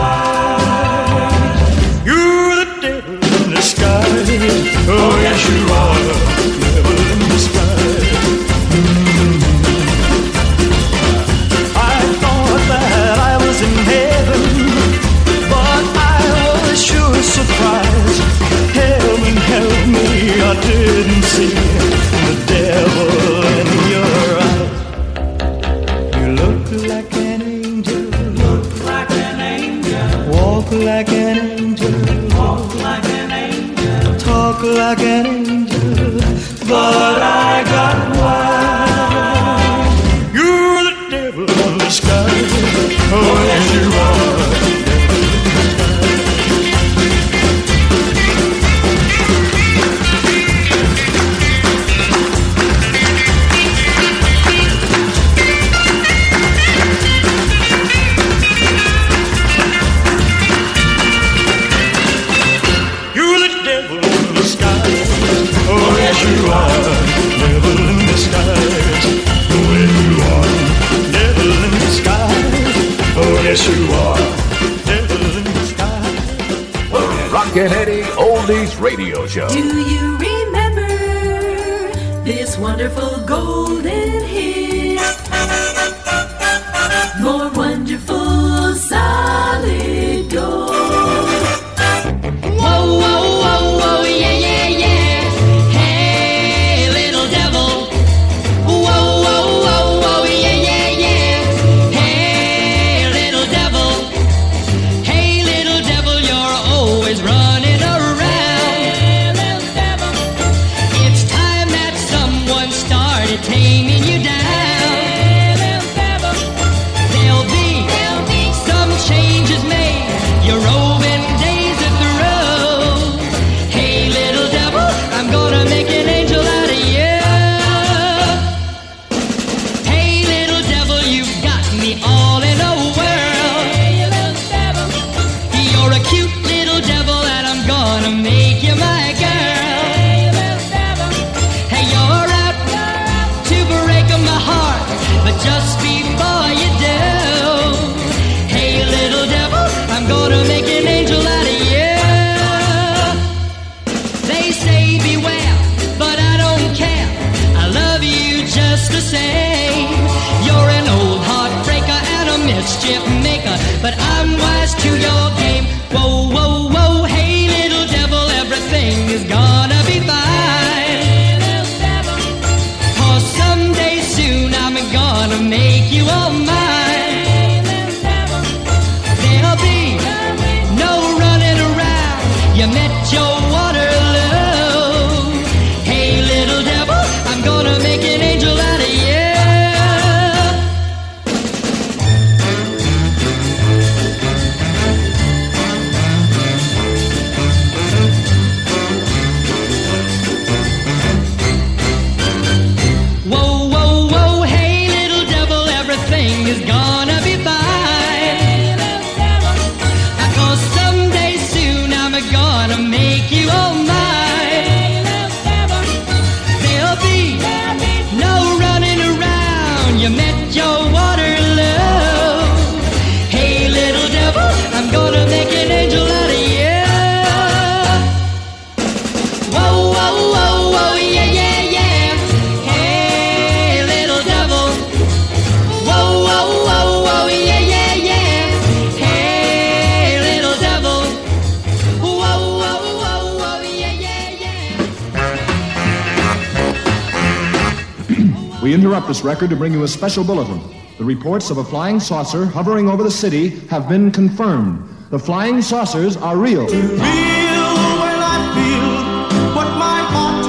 We 248.65 248.73
interrupt 248.73 249.09
this 249.09 249.23
record 249.23 249.51
to 249.51 249.57
bring 249.57 249.75
you 249.75 249.83
a 249.83 249.89
special 249.89 250.25
bulletin. 250.25 250.59
The 250.97 251.05
reports 251.05 251.51
of 251.51 251.59
a 251.59 251.65
flying 251.65 252.01
saucer 252.01 252.47
hovering 252.47 252.89
over 252.89 253.03
the 253.03 253.11
city 253.11 253.51
have 253.69 253.91
been 253.91 254.11
confirmed. 254.11 254.89
The 255.11 255.19
flying 255.19 255.61
saucers 255.61 256.17
are 256.17 256.39
real. 256.39 256.65
when 256.65 256.73
I 256.73 258.39
feel 258.55 259.55
what 259.55 259.69
my 259.77 260.01
heart 260.09 260.47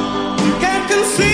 can't 0.61 0.89
conceal. 0.89 1.27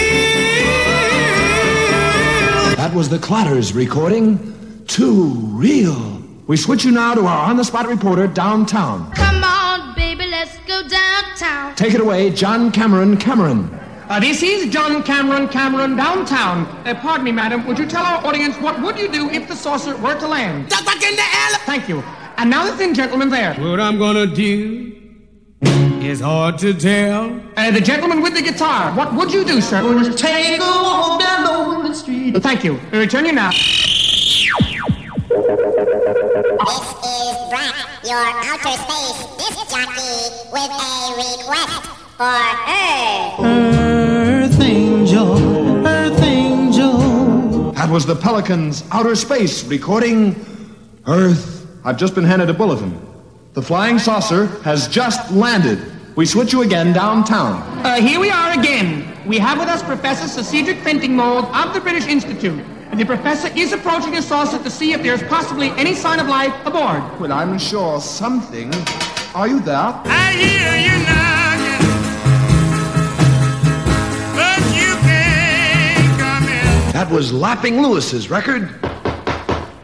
That 2.77 2.95
was 2.95 3.09
the 3.09 3.19
Clatters 3.19 3.73
recording. 3.73 4.83
Too 4.87 5.33
real. 5.51 6.19
We 6.47 6.57
switch 6.57 6.83
you 6.83 6.89
now 6.89 7.13
to 7.13 7.21
our 7.27 7.47
on 7.47 7.57
the 7.57 7.63
spot 7.63 7.85
reporter 7.85 8.25
downtown. 8.25 9.11
Come 9.11 9.43
on, 9.43 9.93
baby, 9.93 10.25
let's 10.25 10.57
go 10.65 10.81
downtown. 10.87 11.75
Take 11.75 11.93
it 11.93 12.01
away, 12.01 12.31
John 12.31 12.71
Cameron 12.71 13.17
Cameron. 13.17 13.69
Uh, 14.11 14.19
this 14.19 14.43
is 14.43 14.69
John 14.69 15.01
Cameron 15.03 15.47
Cameron 15.47 15.95
downtown. 15.95 16.65
Uh, 16.85 16.93
pardon 16.95 17.23
me, 17.23 17.31
madam. 17.31 17.65
Would 17.65 17.79
you 17.79 17.87
tell 17.87 18.03
our 18.03 18.21
audience 18.27 18.57
what 18.57 18.81
would 18.81 18.99
you 18.99 19.09
do 19.09 19.29
if 19.29 19.47
the 19.47 19.55
saucer 19.55 19.95
were 19.95 20.19
to 20.19 20.27
land? 20.27 20.67
Duck 20.67 20.83
back 20.83 21.01
in 21.01 21.15
the 21.15 21.21
air. 21.21 21.57
Thank 21.65 21.87
you. 21.87 22.03
And 22.35 22.49
now 22.49 22.69
the 22.69 22.75
thin 22.75 22.93
gentleman 22.93 23.29
there. 23.29 23.53
What 23.53 23.79
I'm 23.79 23.97
gonna 23.97 24.27
do 24.27 24.91
is 26.01 26.19
hard 26.19 26.57
to 26.57 26.73
tell. 26.73 27.39
Uh, 27.55 27.71
the 27.71 27.79
gentleman 27.79 28.21
with 28.21 28.33
the 28.33 28.41
guitar. 28.41 28.91
What 28.95 29.13
would 29.13 29.31
you 29.31 29.45
do, 29.45 29.61
sir? 29.61 29.81
We'll 29.81 30.13
take 30.13 30.59
a 30.59 30.61
walk 30.61 31.21
down 31.21 31.45
Lonely 31.45 31.93
Street. 31.93 32.35
Thank 32.43 32.65
you. 32.65 32.81
We 32.91 32.99
return 32.99 33.25
you 33.25 33.31
now. 33.31 33.51
This 33.51 33.61
is 37.07 37.37
Brett, 37.49 37.75
your 38.03 38.19
outer 38.19 38.75
space 38.75 39.23
disc 39.37 39.71
jockey, 39.71 40.35
with 40.51 40.69
a 40.69 41.15
request 41.15 42.00
for 42.21 42.27
Earth. 42.69 43.39
Earth 43.39 44.61
angel, 44.61 45.87
Earth 45.87 46.21
angel. 46.21 47.71
That 47.71 47.89
was 47.89 48.05
the 48.05 48.15
Pelicans 48.15 48.83
Outer 48.91 49.15
Space 49.15 49.63
recording 49.63 50.35
Earth. 51.07 51.67
I've 51.83 51.97
just 51.97 52.13
been 52.13 52.23
handed 52.23 52.51
a 52.51 52.53
bulletin. 52.53 52.93
The 53.53 53.63
flying 53.63 53.97
saucer 53.97 54.45
has 54.61 54.87
just 54.87 55.31
landed. 55.31 55.79
We 56.15 56.27
switch 56.27 56.53
you 56.53 56.61
again 56.61 56.93
downtown. 56.93 57.63
Uh, 57.83 57.95
here 57.95 58.19
we 58.19 58.29
are 58.29 58.51
again. 58.51 59.17
We 59.25 59.39
have 59.39 59.57
with 59.57 59.69
us 59.69 59.81
Professor 59.81 60.27
Sir 60.27 60.43
Cedric 60.43 60.77
Fentingmold 60.77 61.45
of 61.55 61.73
the 61.73 61.81
British 61.81 62.05
Institute. 62.05 62.63
And 62.91 62.99
the 62.99 63.05
professor 63.05 63.49
is 63.57 63.73
approaching 63.73 64.11
the 64.11 64.21
saucer 64.21 64.61
to 64.61 64.69
see 64.69 64.93
if 64.93 65.01
there's 65.01 65.23
possibly 65.23 65.69
any 65.71 65.95
sign 65.95 66.19
of 66.19 66.27
life 66.27 66.53
aboard. 66.67 67.01
Well, 67.19 67.31
I'm 67.31 67.57
sure 67.57 67.99
something. 67.99 68.71
Are 69.33 69.47
you 69.47 69.59
there? 69.61 69.93
I 70.05 70.33
hear 70.33 70.75
you 70.85 71.03
knocking, 71.05 71.40
That 76.93 77.09
was 77.09 77.31
Lapping 77.31 77.81
Lewis's 77.81 78.29
record. 78.29 78.69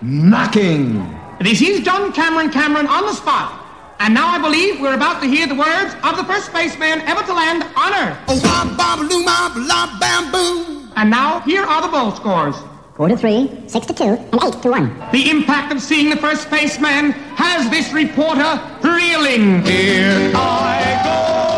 Knocking. 0.02 1.18
This 1.40 1.62
is 1.62 1.80
John 1.80 2.12
Cameron 2.12 2.52
Cameron 2.52 2.86
on 2.86 3.06
the 3.06 3.14
spot. 3.14 3.64
And 4.00 4.14
now 4.14 4.28
I 4.28 4.42
believe 4.42 4.82
we're 4.82 4.94
about 4.94 5.22
to 5.22 5.28
hear 5.28 5.48
the 5.48 5.56
words 5.56 5.96
of 6.04 6.18
the 6.18 6.26
first 6.26 6.48
spaceman 6.48 7.00
ever 7.08 7.24
to 7.24 7.34
land 7.34 7.64
on 7.78 7.94
Earth. 7.94 8.18
Oh, 8.28 8.36
and 10.98 11.10
now, 11.10 11.40
here 11.42 11.64
are 11.64 11.82
the 11.82 11.88
bowl 11.88 12.12
scores. 12.12 12.56
Four 12.96 13.08
to 13.08 13.16
three, 13.16 13.64
six 13.68 13.86
to 13.86 13.94
two, 13.94 14.04
and 14.04 14.44
eight 14.44 14.62
to 14.62 14.70
one. 14.70 15.00
The 15.14 15.30
impact 15.30 15.72
of 15.72 15.82
seeing 15.82 16.10
the 16.10 16.18
first 16.18 16.42
spaceman 16.42 17.12
has 17.38 17.70
this 17.70 17.94
reporter 17.94 18.60
reeling. 18.84 19.64
Here 19.64 20.32
I 20.36 21.52
go 21.52 21.57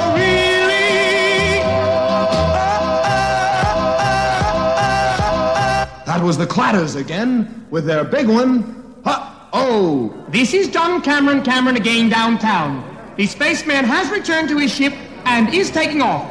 That 6.19 6.25
was 6.25 6.37
the 6.37 6.47
Clatters 6.47 6.95
again 6.95 7.65
with 7.69 7.85
their 7.85 8.03
big 8.03 8.27
one. 8.27 8.93
Ha! 9.05 9.49
Oh! 9.53 10.13
This 10.27 10.53
is 10.53 10.67
John 10.67 11.01
Cameron 11.01 11.41
Cameron 11.43 11.77
again 11.77 12.09
downtown. 12.09 12.83
The 13.15 13.25
spaceman 13.25 13.85
has 13.85 14.11
returned 14.11 14.49
to 14.49 14.57
his 14.57 14.69
ship 14.69 14.91
and 15.23 15.47
is 15.53 15.71
taking 15.71 16.01
off. 16.01 16.29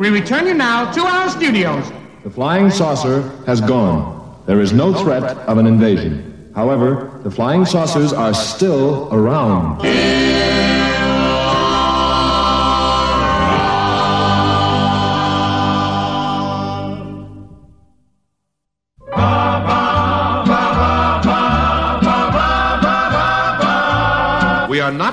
We 0.00 0.10
return 0.10 0.48
you 0.48 0.54
now 0.54 0.90
to 0.90 1.02
our 1.02 1.30
studios. 1.30 1.88
The 2.24 2.30
flying 2.30 2.68
saucer 2.68 3.30
has 3.46 3.60
gone. 3.60 4.42
There 4.46 4.60
is 4.60 4.72
no 4.72 4.92
threat 4.92 5.22
of 5.22 5.56
an 5.56 5.68
invasion. 5.68 6.50
However, 6.56 7.20
the 7.22 7.30
flying 7.30 7.64
saucers 7.64 8.12
are 8.12 8.34
still 8.34 9.08
around. 9.14 9.82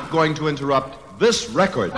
Not 0.06 0.12
going 0.12 0.36
to 0.36 0.48
interrupt 0.48 1.20
this 1.20 1.50
record. 1.50 1.92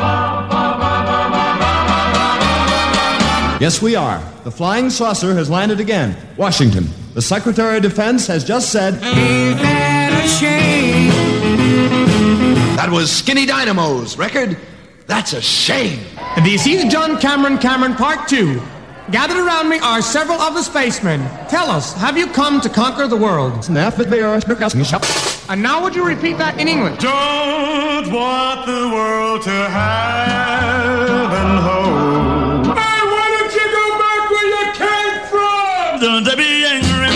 Yes, 3.60 3.82
we 3.82 3.96
are. 3.96 4.24
The 4.44 4.52
flying 4.52 4.90
saucer 4.90 5.34
has 5.34 5.50
landed 5.50 5.80
again. 5.80 6.16
Washington. 6.38 6.88
The 7.14 7.22
Secretary 7.22 7.78
of 7.78 7.84
Defense 7.84 8.28
has 8.28 8.44
just 8.46 8.72
said. 8.72 8.94
That 12.78 12.90
was 12.90 13.12
Skinny 13.12 13.46
Dynamo's 13.46 14.18
record. 14.18 14.58
That's 15.08 15.34
a 15.34 15.42
shame. 15.42 16.00
This 16.44 16.66
is 16.68 16.86
John 16.86 17.20
Cameron 17.20 17.58
Cameron 17.58 17.96
Part 17.96 18.30
2. 18.30 18.62
Gathered 19.12 19.38
around 19.38 19.70
me 19.70 19.80
are 19.80 20.02
several 20.02 20.40
of 20.40 20.54
the 20.54 20.62
spacemen. 20.62 21.20
Tell 21.50 21.70
us, 21.72 21.94
have 21.94 22.18
you 22.18 22.28
come 22.28 22.62
to 22.62 22.70
conquer 22.70 23.08
the 23.08 23.18
world? 23.18 23.70
And 25.50 25.64
now 25.64 25.82
would 25.82 25.96
you 25.96 26.06
repeat 26.06 26.38
that 26.40 26.60
in 26.60 26.68
English? 26.68 27.00
Don't 27.00 28.12
want 28.12 28.66
the 28.66 28.90
world 28.94 29.42
to 29.44 29.50
have 29.50 31.32
and 31.32 31.60
hold. 31.64 32.78
Hey, 32.78 33.00
why 33.08 33.26
don't 33.32 33.54
you 33.56 33.68
go 33.72 33.86
back 33.96 34.30
where 34.30 34.48
you 34.52 34.66
came 34.76 35.16
from? 35.32 36.02
Don't 36.04 36.28
be 36.36 36.66
angry 36.68 37.16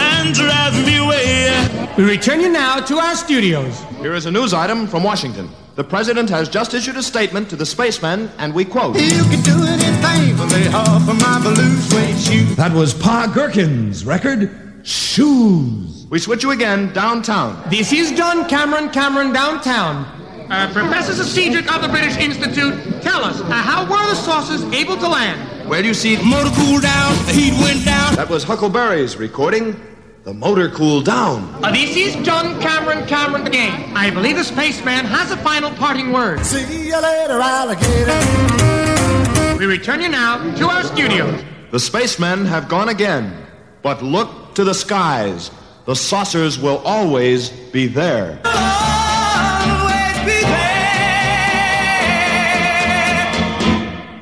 and 0.00 0.34
drive 0.34 0.74
me 0.86 0.96
away. 0.96 1.94
We 1.98 2.04
return 2.04 2.40
you 2.40 2.48
now 2.48 2.80
to 2.80 2.96
our 2.96 3.14
studios. 3.16 3.82
Here 4.00 4.14
is 4.14 4.24
a 4.24 4.30
news 4.30 4.54
item 4.54 4.86
from 4.86 5.02
Washington. 5.02 5.50
The 5.74 5.84
president 5.84 6.30
has 6.30 6.48
just 6.48 6.72
issued 6.72 6.96
a 6.96 7.02
statement 7.02 7.50
to 7.50 7.56
the 7.56 7.66
spacemen, 7.66 8.30
and 8.38 8.54
we 8.54 8.64
quote 8.64 8.96
You 8.96 9.24
can 9.24 9.42
do 9.42 9.62
anything 9.62 10.36
for 10.38 10.46
the 10.46 10.70
half 10.70 11.06
of 11.06 11.20
my 11.20 11.38
blue 11.42 11.76
suede 11.76 12.18
shoes. 12.18 12.56
That 12.56 12.72
was 12.72 12.94
Pa 12.94 13.30
Gherkin's 13.32 14.06
record, 14.06 14.80
Shoes. 14.84 15.97
We 16.10 16.18
switch 16.18 16.42
you 16.42 16.52
again 16.52 16.90
downtown. 16.94 17.62
This 17.68 17.92
is 17.92 18.12
John 18.12 18.48
Cameron 18.48 18.88
Cameron 18.88 19.30
downtown. 19.34 20.06
Uh, 20.50 20.72
Professor 20.72 21.12
Cedric 21.22 21.70
of 21.70 21.82
the 21.82 21.88
British 21.88 22.16
Institute, 22.16 23.02
tell 23.02 23.22
us, 23.22 23.42
uh, 23.42 23.52
how 23.52 23.82
were 23.82 24.08
the 24.08 24.14
saucers 24.14 24.64
able 24.72 24.96
to 24.96 25.06
land? 25.06 25.68
Where 25.68 25.82
do 25.82 25.88
you 25.88 25.92
see 25.92 26.16
the 26.16 26.24
Motor 26.24 26.48
cooled 26.56 26.80
down, 26.80 27.14
the 27.26 27.32
heat 27.32 27.52
went 27.60 27.84
down. 27.84 28.14
That 28.14 28.30
was 28.30 28.42
Huckleberry's 28.42 29.18
recording. 29.18 29.78
The 30.24 30.32
motor 30.32 30.70
cooled 30.70 31.04
down. 31.04 31.62
Uh, 31.62 31.72
this 31.72 31.94
is 31.94 32.16
John 32.24 32.58
Cameron 32.60 33.06
Cameron 33.06 33.46
again. 33.46 33.94
I 33.94 34.10
believe 34.10 34.36
the 34.36 34.44
spaceman 34.44 35.04
has 35.04 35.30
a 35.30 35.36
final 35.38 35.70
parting 35.70 36.12
word. 36.12 36.44
See 36.44 36.88
you 36.88 37.00
later, 37.02 37.38
alligator. 37.40 38.18
We 39.58 39.66
return 39.66 40.00
you 40.00 40.08
now 40.08 40.54
to 40.56 40.68
our 40.68 40.84
studios. 40.84 41.42
The 41.70 41.80
spacemen 41.80 42.46
have 42.46 42.68
gone 42.68 42.88
again. 42.88 43.46
But 43.82 44.02
look 44.02 44.54
to 44.54 44.64
the 44.64 44.74
skies. 44.74 45.50
The 45.88 45.96
saucers 45.96 46.58
will 46.58 46.82
always 46.84 47.48
be 47.48 47.86
there. 47.86 48.38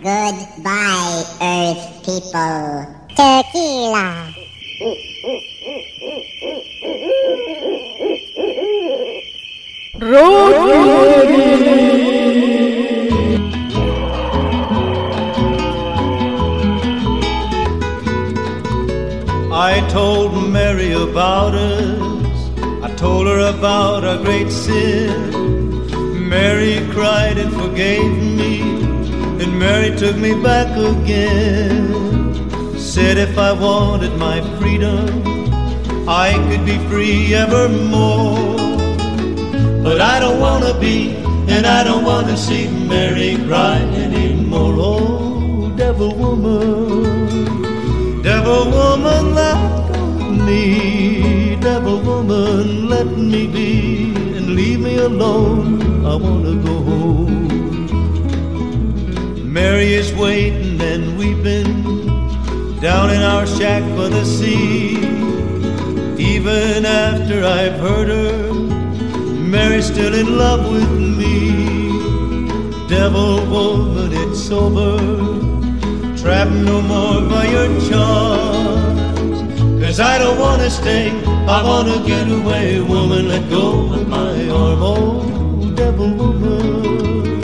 Goodbye, 0.01 1.25
Earth 1.43 2.07
people. 2.07 2.87
Tequila. 3.17 4.33
I 19.59 19.85
told 19.91 20.46
Mary 20.77 20.93
about 20.93 21.55
us. 21.55 22.51
I 22.83 22.95
told 22.97 23.27
her 23.27 23.49
about 23.49 24.05
our 24.05 24.19
great 24.19 24.53
sin. 24.53 26.29
Mary 26.29 26.87
cried 26.93 27.39
and 27.39 27.51
forgave 27.51 28.13
me. 28.41 28.61
And 29.41 29.59
Mary 29.59 29.97
took 29.97 30.17
me 30.17 30.35
back 30.35 30.69
again. 30.77 32.77
Said 32.77 33.17
if 33.17 33.39
I 33.39 33.53
wanted 33.53 34.19
my 34.19 34.43
freedom, 34.59 35.09
I 36.07 36.35
could 36.47 36.67
be 36.67 36.77
free 36.91 37.35
evermore. 37.35 38.37
But 39.83 40.03
I 40.03 40.21
don't 40.21 40.39
wanna 40.39 40.75
be, 40.79 41.17
and 41.49 41.65
I 41.65 41.85
don't 41.85 42.05
wanna 42.05 42.37
see 42.37 42.69
Mary 42.69 43.39
cry 43.49 43.79
anymore. 44.05 44.75
Oh, 44.77 45.73
devil 45.75 46.15
woman, 46.15 48.23
devil 48.23 48.71
woman, 48.71 49.86
me, 50.47 51.57
devil 51.57 52.01
woman, 52.01 52.89
let 52.89 53.07
me 53.07 53.49
be, 53.49 54.15
and 54.37 54.55
leave 54.55 54.79
me 54.79 54.97
alone. 54.97 56.07
I 56.07 56.15
wanna 56.15 56.55
go 56.69 56.75
home. 56.91 57.37
Mary 59.53 59.93
is 59.93 60.15
waiting 60.15 60.81
and 60.81 61.19
weeping 61.19 61.73
down 62.81 63.11
in 63.11 63.23
our 63.23 63.47
shack 63.59 63.83
by 63.97 64.09
the 64.09 64.25
sea. 64.25 64.97
Even 66.33 66.87
after 66.87 67.45
I've 67.45 67.79
hurt 67.85 68.09
her, 68.09 68.53
Mary's 69.55 69.87
still 69.87 70.15
in 70.15 70.39
love 70.39 70.63
with 70.71 70.93
me. 71.21 71.39
Devil 72.89 73.45
woman, 73.51 74.13
it's 74.13 74.49
over. 74.51 74.93
Trapped 76.17 76.59
no 76.71 76.81
more 76.83 77.21
by 77.29 77.45
your 77.47 77.69
charms. 77.89 78.36
Cause 79.97 80.05
I 80.05 80.19
don't 80.19 80.39
wanna 80.39 80.69
stay, 80.69 81.09
I 81.49 81.63
wanna 81.65 81.99
get 82.07 82.31
away. 82.31 82.83
Woman, 82.83 83.29
let 83.29 83.49
go 83.49 83.95
of 83.95 84.07
my 84.07 84.47
arm. 84.51 84.83
Oh, 84.83 85.73
devil 85.75 86.13
woman. 86.13 87.41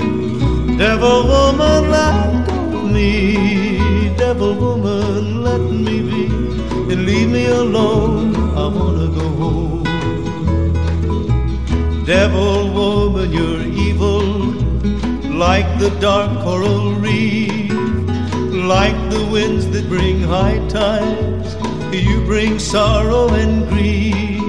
Devil 0.77 1.29
woman, 1.29 1.91
let 1.91 2.47
go 2.47 2.79
of 2.79 2.91
me. 2.93 4.13
Devil 4.19 4.55
woman, 4.57 5.43
let 5.43 5.63
me 5.63 6.03
be. 6.03 6.27
And 6.93 7.07
leave 7.07 7.31
me 7.31 7.47
alone. 7.47 8.37
I 8.55 8.67
wanna 8.67 9.09
go 9.19 9.29
home. 9.43 9.85
Devil 12.05 12.71
woman, 12.75 13.33
you're 13.33 13.63
evil, 13.63 14.21
like 15.47 15.79
the 15.79 15.89
dark 16.01 16.31
coral 16.45 16.93
reef, 16.97 17.73
like 18.53 18.99
the 19.09 19.25
winds 19.33 19.71
that 19.71 19.89
bring 19.89 20.21
high 20.21 20.59
tides. 20.69 21.32
You 21.93 22.25
bring 22.25 22.59
sorrow 22.59 23.29
and 23.29 23.69
grief. 23.69 24.41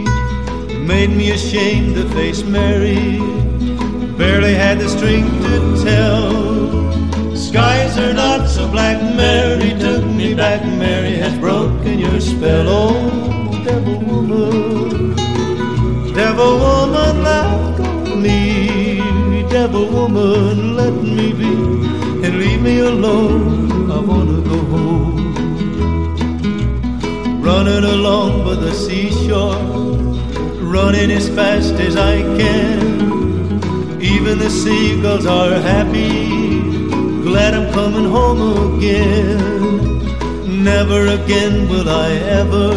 Made 0.87 1.09
me 1.09 1.31
ashamed 1.31 1.95
to 1.95 2.07
face 2.09 2.41
Mary. 2.41 3.19
Barely 4.17 4.53
had 4.53 4.79
the 4.79 4.87
strength 4.87 5.43
to 5.43 5.83
tell. 5.83 7.35
Skies 7.35 7.97
are 7.97 8.13
not 8.13 8.47
so 8.47 8.69
black. 8.71 9.01
Mary 9.15 9.77
took 9.77 10.05
me 10.05 10.33
back. 10.33 10.63
Mary 10.65 11.15
has 11.15 11.37
broken 11.37 11.99
your 11.99 12.21
spell. 12.21 12.65
Oh, 12.69 13.63
devil 13.65 13.99
woman. 13.99 15.15
Devil 16.13 16.59
woman, 16.59 17.23
let 17.23 17.77
go 17.77 18.13
of 18.13 18.19
me. 18.19 18.99
Devil 19.49 19.89
woman, 19.89 20.77
let 20.77 20.93
me 20.93 21.33
be. 21.33 21.53
And 22.25 22.39
leave 22.39 22.61
me 22.61 22.79
alone. 22.79 23.91
I 23.91 23.99
wanna 23.99 24.41
go 24.41 24.57
home. 24.71 25.22
Running 27.55 27.83
along 27.83 28.45
by 28.45 28.55
the 28.55 28.73
seashore. 28.73 29.55
Running 30.75 31.11
as 31.11 31.29
fast 31.29 31.75
as 31.87 31.95
I 31.95 32.15
can. 32.39 34.01
Even 34.01 34.39
the 34.39 34.49
seagulls 34.49 35.27
are 35.27 35.53
happy. 35.61 36.61
Glad 37.27 37.53
I'm 37.53 37.71
coming 37.71 38.09
home 38.09 38.41
again. 38.73 40.63
Never 40.63 41.05
again 41.19 41.69
will 41.69 41.87
I 41.87 42.09
ever 42.41 42.69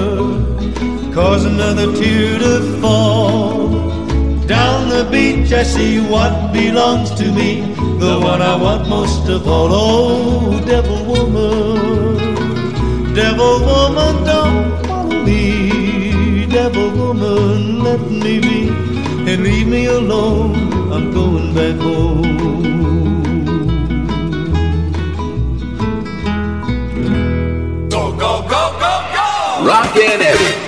cause 1.14 1.46
another 1.46 1.86
tear 1.96 2.38
to 2.38 2.60
fall. 2.82 3.68
Down 4.46 4.90
the 4.90 5.08
beach 5.10 5.52
I 5.54 5.62
see 5.62 6.00
what 6.00 6.52
belongs 6.52 7.12
to 7.20 7.32
me, 7.32 7.62
the 8.04 8.20
one 8.20 8.42
I 8.42 8.54
want 8.56 8.90
most 8.90 9.26
of 9.30 9.48
all. 9.48 9.70
Oh, 9.72 10.60
devil 10.66 11.00
woman, 11.12 13.14
devil 13.14 13.54
woman, 13.70 14.25
clever 16.70 16.96
woman, 16.96 17.84
let 17.84 18.00
me 18.10 18.40
be 18.40 18.68
and 19.30 19.42
leave 19.44 19.68
me 19.68 19.86
alone. 19.86 20.54
I'm 20.92 21.12
going 21.12 21.54
back 21.54 21.76
home. 21.80 22.22
Go, 27.88 28.12
go, 28.12 28.42
go, 28.48 28.62
go, 28.80 28.94
go! 29.14 29.66
Rockin' 29.66 30.20
it. 30.20 30.65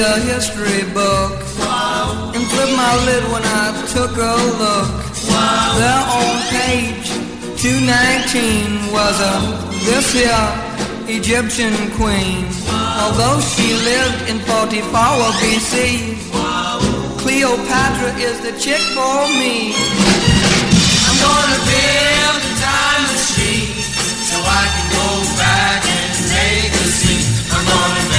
Up 0.00 0.16
this 0.16 0.50
history 0.50 0.82
book 0.92 1.32
and 2.34 2.42
flipped 2.50 2.76
my 2.76 2.94
lid 3.06 3.24
when 3.30 3.42
I 3.44 3.70
took 3.94 4.10
a 4.16 4.34
look. 4.58 4.90
There 5.78 6.04
on 6.18 6.34
page 6.50 7.08
219 7.60 8.92
was 8.92 9.16
a 9.20 9.34
this 9.86 10.12
here 10.12 10.46
Egyptian 11.06 11.74
queen. 11.94 12.48
Although 12.72 13.40
she 13.40 13.74
lived 13.84 14.30
in 14.30 14.38
44 14.40 14.82
BC, 15.38 16.18
Cleopatra 17.18 18.14
is 18.18 18.40
the 18.40 18.52
chick 18.58 18.82
for 18.96 19.28
me. 19.38 19.74
I'm 21.06 21.18
gonna 21.22 21.60
build 21.70 22.40
a 22.42 22.54
time 22.62 23.02
machine 23.12 23.78
so 24.26 24.36
I 24.42 24.64
can 24.74 24.86
go 24.90 25.08
back 25.38 25.80
and 25.86 26.14
make 26.34 26.72
a 26.72 26.86
scene. 26.88 27.26
I'm 27.52 27.64
gonna 27.68 28.13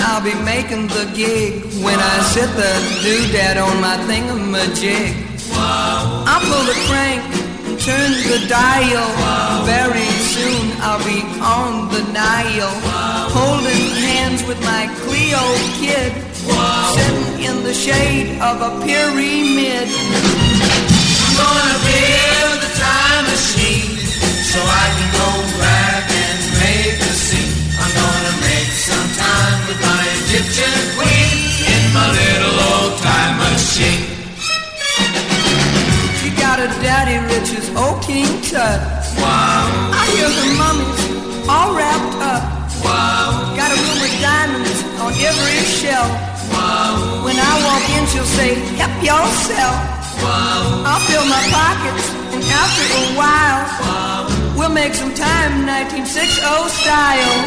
I'll 0.00 0.24
be 0.24 0.34
making 0.42 0.88
the 0.88 1.10
gig 1.14 1.62
when 1.84 1.98
I 1.98 2.18
sit 2.32 2.50
the 2.56 2.72
doodad 3.04 3.56
on 3.62 3.80
my 3.80 3.96
thingamajig. 4.08 5.14
I'll 5.54 6.40
pull 6.40 6.64
the 6.64 6.74
crank 6.88 7.22
turn 7.78 8.12
the 8.26 8.44
dial. 8.48 9.08
Very 9.64 10.10
soon 10.34 10.72
I'll 10.80 11.04
be 11.04 11.22
on 11.40 11.88
the 11.94 12.02
Nile, 12.12 12.74
holding 13.30 13.86
hands 14.08 14.42
with 14.44 14.60
my 14.62 14.90
Cleo 15.02 15.44
kid, 15.78 16.12
sitting 16.96 17.44
in 17.48 17.62
the 17.62 17.74
shade 17.74 18.40
of 18.40 18.60
a 18.60 18.70
pyramid. 18.84 20.47
Daddy 36.82 37.18
rich 37.32 37.50
as 37.58 37.68
old 37.76 38.02
King 38.02 38.26
Tut. 38.42 38.80
Wow. 39.18 39.92
I 39.92 40.02
hear 40.14 40.30
her 40.38 40.50
mummy's 40.60 41.02
all 41.48 41.74
wrapped 41.76 42.14
up. 42.22 42.42
Wow. 42.84 43.54
Got 43.56 43.70
a 43.72 43.76
room 43.76 43.98
with 44.02 44.16
diamonds 44.20 44.80
on 45.02 45.12
every 45.12 45.60
shelf. 45.66 46.10
Wow. 46.52 47.24
When 47.24 47.36
I 47.36 47.52
walk 47.66 47.84
in, 47.96 48.06
she'll 48.06 48.24
say, 48.24 48.54
help 48.80 48.94
yourself. 49.02 49.97
I'll 50.20 51.00
fill 51.06 51.24
my 51.26 51.42
pockets, 51.52 52.10
and 52.34 52.42
after 52.42 52.84
a 52.90 53.06
while, 53.14 53.62
we'll 54.56 54.74
make 54.74 54.94
some 54.94 55.14
time 55.14 55.66
1960 55.66 56.42
style. 56.74 57.38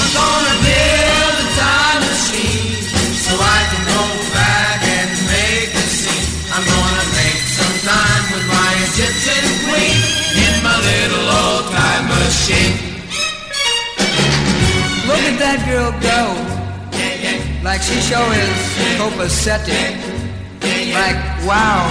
I'm 0.00 0.10
gonna 0.16 0.56
build 0.64 1.34
a 1.36 1.48
time 1.60 2.00
machine 2.08 2.82
so 3.20 3.36
I 3.36 3.60
can 3.68 3.82
go 3.84 4.02
back 4.32 4.80
and 4.80 5.10
make 5.28 5.70
a 5.76 5.84
scene. 5.92 6.48
I'm 6.52 6.64
gonna 6.64 7.06
make 7.20 7.40
some 7.52 7.76
time 7.84 8.24
with 8.32 8.46
my 8.48 8.70
Egyptian 8.88 9.44
queen 9.68 9.98
in 10.40 10.54
my 10.64 10.76
little 10.80 11.26
old 11.28 11.64
time 11.68 12.04
machine. 12.08 12.76
Look 15.04 15.22
at 15.28 15.36
that 15.44 15.60
girl 15.68 15.92
go. 16.00 16.20
Like 17.62 17.82
she 17.82 18.00
sure 18.00 18.32
is 18.32 18.56
copacetic. 18.96 20.17
Like, 20.78 21.16
wow. 21.44 21.90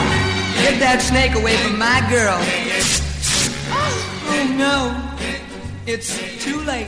Get 0.64 0.80
that 0.80 1.02
snake 1.02 1.36
away 1.36 1.58
from 1.58 1.78
my 1.78 2.00
girl. 2.10 2.40
Oh 4.32 4.48
no. 4.56 4.96
It's 5.86 6.16
too 6.42 6.62
late. 6.62 6.88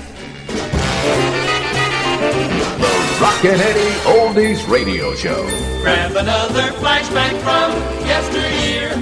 The 2.80 2.90
Rockin' 3.20 3.60
Eddie 3.60 4.00
Oldies 4.08 4.66
Radio 4.70 5.14
Show. 5.14 5.44
Grab 5.82 6.16
another 6.16 6.72
flashback 6.80 7.36
from 7.44 7.76
yesteryear. 8.08 8.96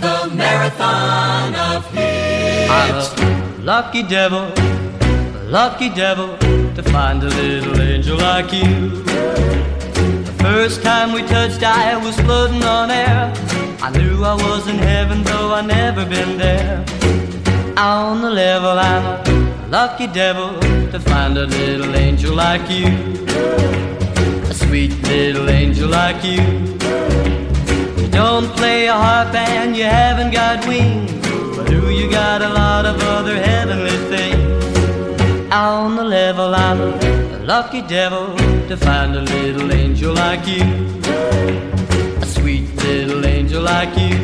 The 0.00 0.34
marathon 0.34 1.54
of 1.54 1.88
hits. 1.94 3.12
I'm 3.20 3.60
a 3.60 3.62
lucky 3.62 4.02
devil, 4.02 4.52
a 4.58 5.44
lucky 5.46 5.88
devil 5.90 6.36
to 6.76 6.82
find 6.82 7.22
a 7.22 7.28
little 7.28 7.80
angel 7.80 8.18
like 8.18 8.52
you. 8.52 8.90
The 10.28 10.36
first 10.40 10.82
time 10.82 11.12
we 11.12 11.22
touched, 11.22 11.62
I 11.62 11.96
was 11.96 12.20
floating 12.20 12.62
on 12.64 12.90
air. 12.90 13.32
I 13.80 13.88
knew 13.96 14.22
I 14.22 14.34
was 14.34 14.68
in 14.68 14.76
heaven, 14.76 15.22
though 15.22 15.54
I 15.54 15.62
never 15.62 16.04
been 16.04 16.36
there. 16.36 16.84
On 17.78 18.20
the 18.20 18.28
level, 18.28 18.78
I'm 18.78 19.04
a 19.04 19.68
lucky 19.68 20.06
devil 20.06 20.60
to 20.90 21.00
find 21.00 21.38
a 21.38 21.46
little 21.46 21.96
angel 21.96 22.34
like 22.34 22.68
you. 22.70 22.88
A 24.50 24.52
sweet 24.52 24.92
little 25.08 25.48
angel 25.48 25.88
like 25.88 26.22
you. 26.22 26.42
You 27.96 28.08
don't 28.10 28.48
play 28.54 28.86
a 28.88 28.92
harp 28.92 29.34
and 29.34 29.74
you 29.74 29.84
haven't 29.84 30.30
got 30.30 30.66
wings. 30.68 31.10
But 31.56 31.68
do 31.70 31.90
you 31.90 32.10
got 32.10 32.42
a 32.42 32.50
lot 32.50 32.84
of 32.84 33.00
other 33.00 33.36
heavenly 33.36 33.96
things? 34.14 34.55
On 35.52 35.94
the 35.94 36.02
level, 36.02 36.54
I'm 36.56 36.80
a 36.80 37.38
lucky 37.44 37.80
devil 37.80 38.34
to 38.66 38.76
find 38.76 39.14
a 39.14 39.20
little 39.20 39.72
angel 39.72 40.12
like 40.12 40.44
you. 40.46 40.64
A 42.20 42.26
sweet 42.26 42.74
little 42.82 43.24
angel 43.24 43.62
like 43.62 43.96
you. 43.96 44.18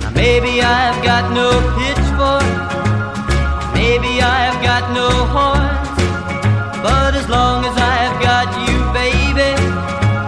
Now 0.00 0.10
maybe 0.10 0.62
I've 0.62 1.02
got 1.02 1.32
no 1.34 1.50
pitchfork, 1.76 2.46
maybe 3.74 4.22
I've 4.22 4.62
got 4.62 4.92
no 4.94 5.08
horns, 5.34 5.88
but 6.80 7.16
as 7.16 7.28
long 7.28 7.64
as 7.64 7.76
I've 7.76 8.22
got 8.22 8.46
you, 8.66 8.78
baby, 8.94 9.60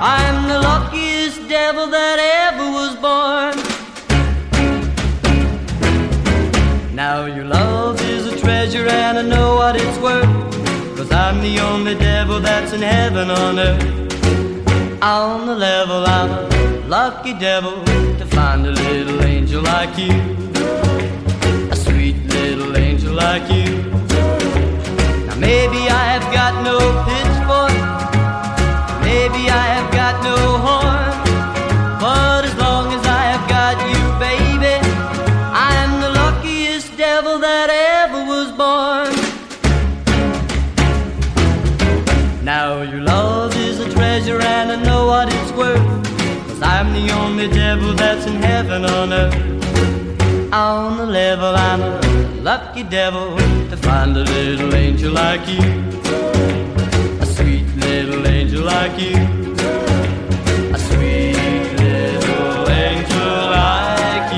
I'm 0.03 0.49
the 0.49 0.59
luckiest 0.59 1.49
devil 1.49 1.86
that 1.86 2.18
ever 2.51 2.66
was 2.78 2.97
born. 2.97 3.55
Now 6.97 7.26
your 7.26 7.44
love 7.44 7.65
the 11.47 11.61
only 11.61 11.94
devil 11.94 12.40
that's 12.40 12.72
in 12.72 12.82
heaven 12.82 13.30
on 13.30 13.59
earth. 13.59 15.03
On 15.03 15.47
the 15.47 15.55
level, 15.55 16.05
I'm 16.05 16.30
a 16.30 16.88
lucky 16.88 17.34
devil 17.34 17.84
to 18.20 18.26
find 18.26 18.66
a 18.66 18.72
little 18.72 19.22
angel 19.22 19.62
like 19.62 19.97
you. 19.97 20.16
A 21.70 21.76
sweet 21.76 22.16
little 22.36 22.76
angel 22.76 23.14
like 23.14 23.47
you. 23.59 23.70
Now 25.26 25.36
maybe 25.36 25.80
I've 26.07 26.26
got 26.38 26.53
no 26.64 26.78
pitchfork, 27.07 27.25
devil 47.49 47.94
that's 47.94 48.26
in 48.26 48.36
heaven 48.42 48.84
on 48.84 49.12
earth. 49.12 50.53
On 50.53 50.97
the 50.97 51.07
level, 51.07 51.55
I'm 51.55 51.82
a 51.82 52.01
lucky 52.40 52.82
devil 52.82 53.36
to 53.70 53.76
find 53.76 54.16
a 54.16 54.24
little 54.24 54.74
angel 54.74 55.12
like 55.12 55.47
you. 55.49 55.61
A 57.20 57.26
sweet 57.26 57.66
little 57.76 58.26
angel 58.26 58.64
like 58.64 58.99
you. 59.01 59.16
A 60.72 60.78
sweet 60.78 61.36
little 61.78 62.68
angel 62.70 63.51
like 63.51 64.32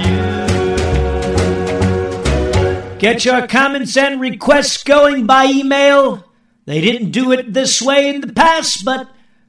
you. 2.92 2.98
Get 2.98 3.24
your 3.24 3.46
comments 3.46 3.96
and 3.96 4.20
requests 4.20 4.82
going 4.82 5.26
by 5.26 5.46
email. 5.46 6.24
They 6.64 6.80
didn't 6.80 7.12
do 7.12 7.32
it 7.32 7.52
this 7.52 7.80
way 7.80 8.08
in 8.08 8.20
the 8.20 8.32
past, 8.32 8.84
but 8.84 9.08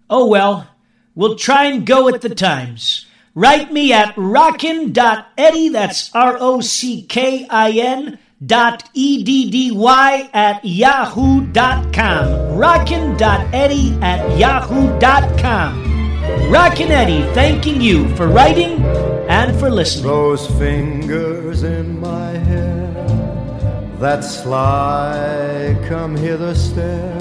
oh 0.10 0.28
well. 0.28 0.68
We'll 1.16 1.36
try 1.36 1.66
and 1.66 1.86
go 1.86 2.06
with 2.06 2.22
the 2.22 2.34
times. 2.34 3.06
Write 3.36 3.72
me 3.72 3.94
at 3.94 4.14
rockin.eddie, 4.18 5.70
that's 5.70 6.14
R 6.16 6.38
O 6.40 6.62
C 6.62 7.04
K 7.04 7.48
I 7.50 7.72
N, 7.72 8.20
dot 8.46 8.90
E-D-D-Y 8.94 10.30
at 10.34 10.64
yahoo.com. 10.64 12.58
Rockin.eddy 12.58 14.02
at 14.02 14.38
yahoo.com. 14.38 15.90
Rockin' 16.52 16.92
Eddie 16.92 17.24
thanking 17.34 17.82
you 17.82 18.14
for 18.16 18.28
writing 18.28 18.82
and 19.30 19.58
for 19.60 19.70
listening. 19.70 20.08
Those 20.08 20.48
fingers 20.58 21.64
in 21.64 22.00
my 22.00 22.32
hair, 22.32 22.92
that 24.00 24.22
sly 24.22 25.78
come 25.88 26.16
hither 26.16 26.56
stare, 26.56 27.20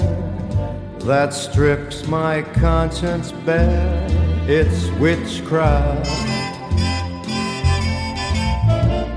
that 1.01 1.33
strips 1.33 2.07
my 2.07 2.41
conscience 2.41 3.31
bare, 3.45 4.07
it's 4.51 4.89
witchcraft. 4.93 6.07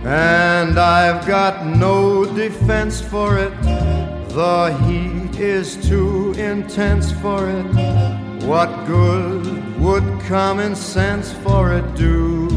And 0.04 0.78
I've 0.78 1.26
got 1.26 1.64
no 1.64 2.26
defense 2.26 3.00
for 3.00 3.38
it, 3.38 3.62
the 3.62 4.76
heat 4.84 5.40
is 5.40 5.76
too 5.88 6.32
intense 6.32 7.12
for 7.12 7.48
it. 7.48 7.64
What 8.44 8.86
good 8.86 9.80
would 9.80 10.20
common 10.20 10.76
sense 10.76 11.32
for 11.32 11.72
it 11.72 11.94
do? 11.94 12.50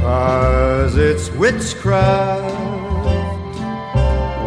Cause 0.00 0.96
it's 0.96 1.30
witchcraft, 1.30 2.50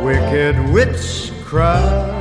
wicked 0.04 0.60
witchcraft. 0.74 2.13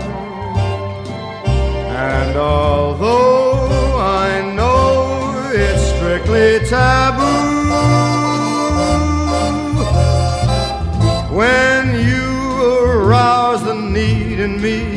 And 2.03 2.37
although 2.37 3.97
I 3.99 4.53
know 4.57 5.51
it's 5.53 5.85
strictly 5.95 6.59
taboo, 6.69 7.23
when 11.37 11.85
you 12.09 12.29
arouse 12.87 13.63
the 13.63 13.75
need 13.75 14.41
in 14.41 14.61
me, 14.61 14.97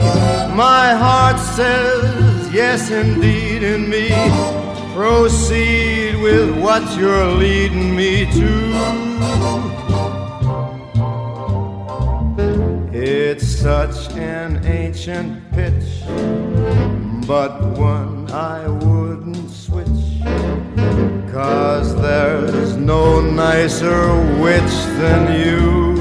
my 0.56 0.96
heart 1.04 1.38
says 1.40 2.52
yes, 2.52 2.90
indeed, 2.90 3.62
in 3.62 3.90
me. 3.90 4.10
Proceed 4.96 6.16
with 6.22 6.58
what 6.58 6.84
you're 6.98 7.28
leading 7.28 7.96
me 7.96 8.26
to. 8.32 8.52
It's 12.94 13.46
such 13.46 14.10
an 14.12 14.66
ancient 14.66 15.52
pitch, 15.52 15.84
but 17.28 17.60
one 17.78 18.30
I 18.32 18.68
wouldn't 18.68 19.50
switch. 19.50 19.88
Cause 21.32 21.96
there's 21.96 22.76
no 22.76 23.20
nicer 23.20 24.16
witch 24.40 24.76
than 25.00 25.40
you. 25.40 25.95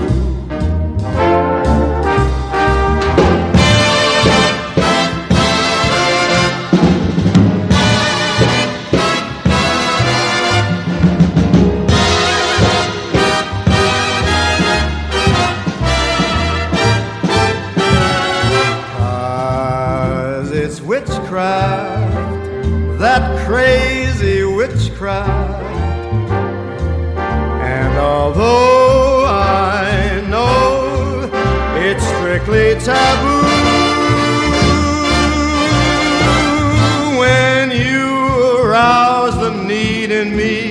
Taboo, 32.80 33.42
when 37.18 37.70
you 37.70 38.60
arouse 38.62 39.38
the 39.38 39.50
need 39.50 40.10
in 40.10 40.36
me, 40.36 40.70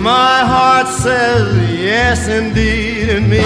my 0.00 0.40
heart 0.44 0.88
says 0.88 1.70
yes, 1.80 2.28
indeed, 2.28 3.08
in 3.08 3.28
me. 3.28 3.44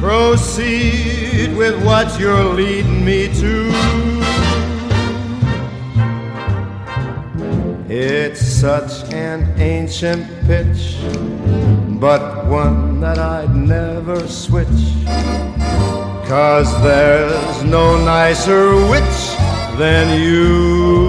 Proceed 0.00 1.56
with 1.56 1.82
what 1.84 2.20
you're 2.20 2.44
leading 2.44 3.04
me 3.04 3.28
to. 3.40 3.70
It's 7.88 8.40
such 8.40 9.12
an 9.12 9.58
ancient 9.58 10.26
pitch, 10.46 10.98
but 12.00 12.44
one 12.46 12.83
Cause 16.34 16.82
there's 16.82 17.62
no 17.62 17.96
nicer 18.04 18.74
witch 18.90 19.36
than 19.78 20.20
you. 20.20 21.03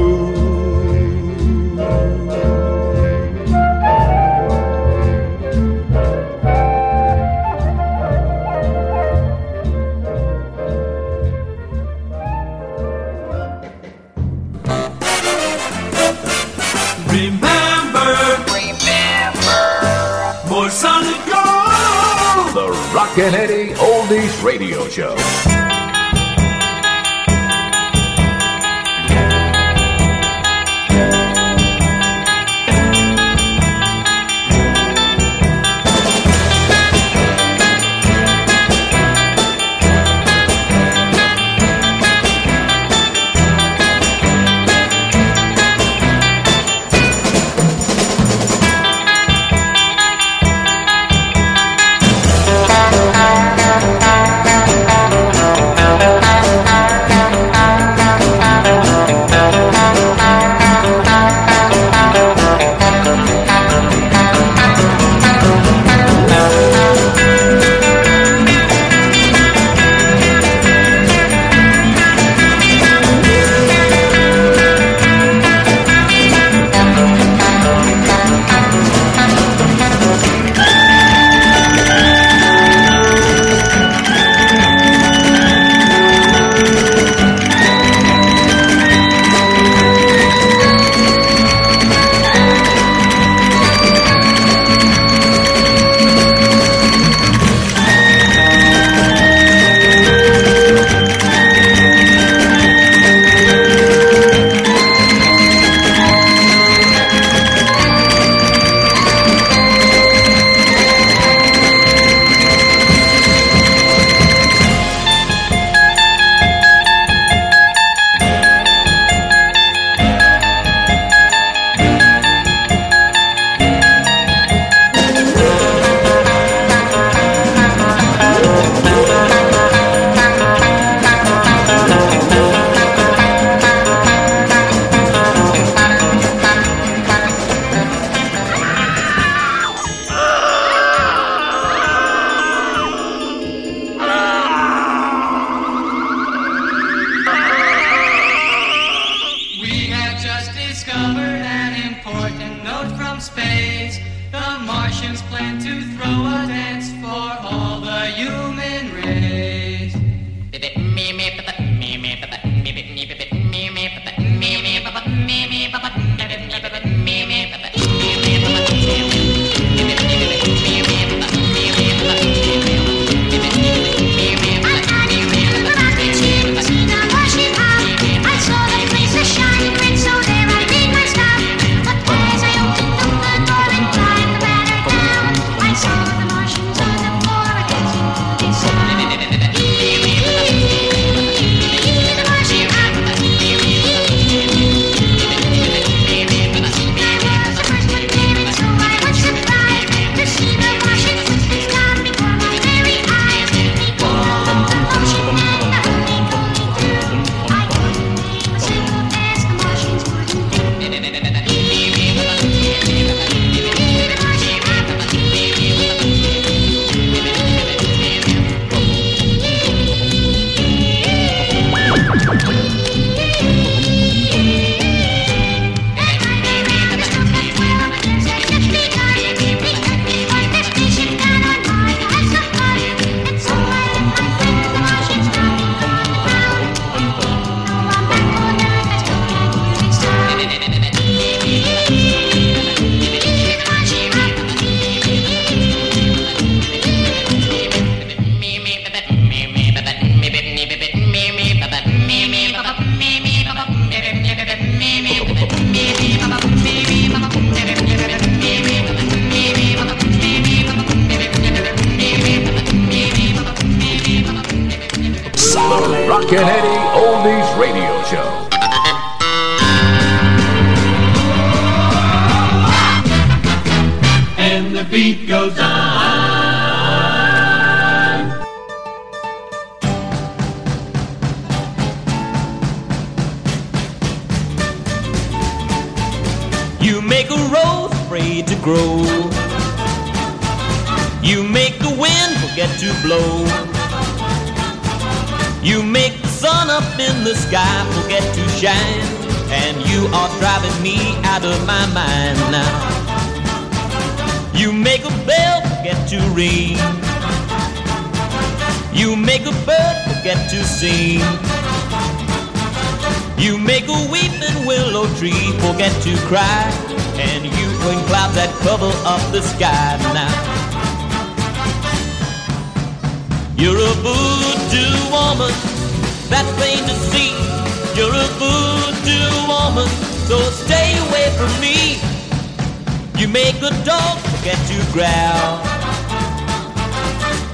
You 333.26 333.32
make 333.32 333.60
the 333.60 333.72
dog 333.84 334.20
forget 334.20 334.56
to 334.68 334.94
growl. 334.94 335.58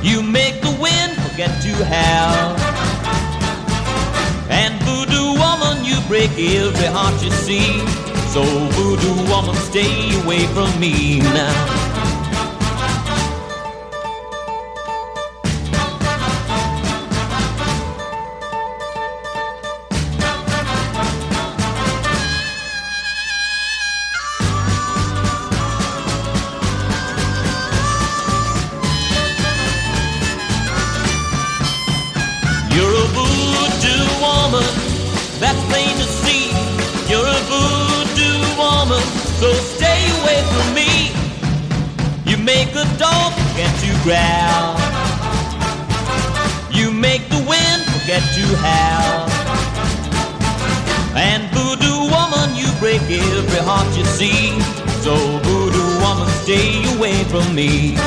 You 0.04 0.22
make 0.22 0.60
the 0.60 0.78
wind 0.82 1.14
forget 1.22 1.62
to 1.62 1.86
howl. 1.86 2.58
And 4.50 4.74
voodoo 4.84 5.40
woman, 5.40 5.86
you 5.86 5.96
break 6.10 6.32
every 6.32 6.88
heart 6.88 7.24
you 7.24 7.32
see. 7.32 7.80
So 8.34 8.44
voodoo 8.44 9.32
woman, 9.32 9.56
stay 9.56 10.22
away 10.22 10.46
from 10.48 10.78
me 10.78 11.20
now. 11.20 11.91
Growl. 44.04 44.78
You 46.72 46.92
make 46.92 47.28
the 47.30 47.44
wind 47.48 47.82
forget 47.94 48.24
to 48.36 48.46
howl. 48.58 49.30
And 51.16 51.44
voodoo 51.52 52.10
woman, 52.10 52.56
you 52.56 52.68
break 52.80 53.02
every 53.02 53.62
heart 53.62 53.88
you 53.98 54.06
see. 54.06 54.60
So 55.02 55.16
voodoo 55.44 56.00
woman, 56.02 56.30
stay 56.44 56.84
away 56.96 57.24
from 57.26 57.54
me. 57.54 57.98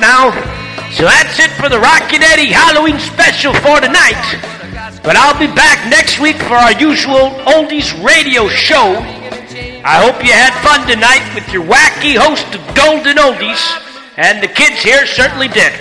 Now. 0.00 0.32
So 0.90 1.04
that's 1.04 1.38
it 1.38 1.52
for 1.54 1.68
the 1.68 1.78
Rockin' 1.78 2.24
Eddie 2.24 2.50
Halloween 2.50 2.98
special 2.98 3.54
for 3.54 3.78
tonight. 3.78 4.18
But 5.04 5.16
I'll 5.16 5.38
be 5.38 5.46
back 5.46 5.88
next 5.88 6.18
week 6.18 6.36
for 6.36 6.56
our 6.56 6.72
usual 6.72 7.30
oldies 7.46 7.92
radio 8.02 8.48
show. 8.48 8.98
I 9.84 10.02
hope 10.02 10.20
you 10.24 10.32
had 10.32 10.52
fun 10.60 10.88
tonight 10.88 11.24
with 11.34 11.48
your 11.52 11.64
wacky 11.64 12.16
host 12.16 12.48
of 12.52 12.60
Golden 12.74 13.16
Oldies, 13.16 13.60
and 14.16 14.42
the 14.42 14.48
kids 14.48 14.82
here 14.82 15.06
certainly 15.06 15.48
did. 15.48 15.72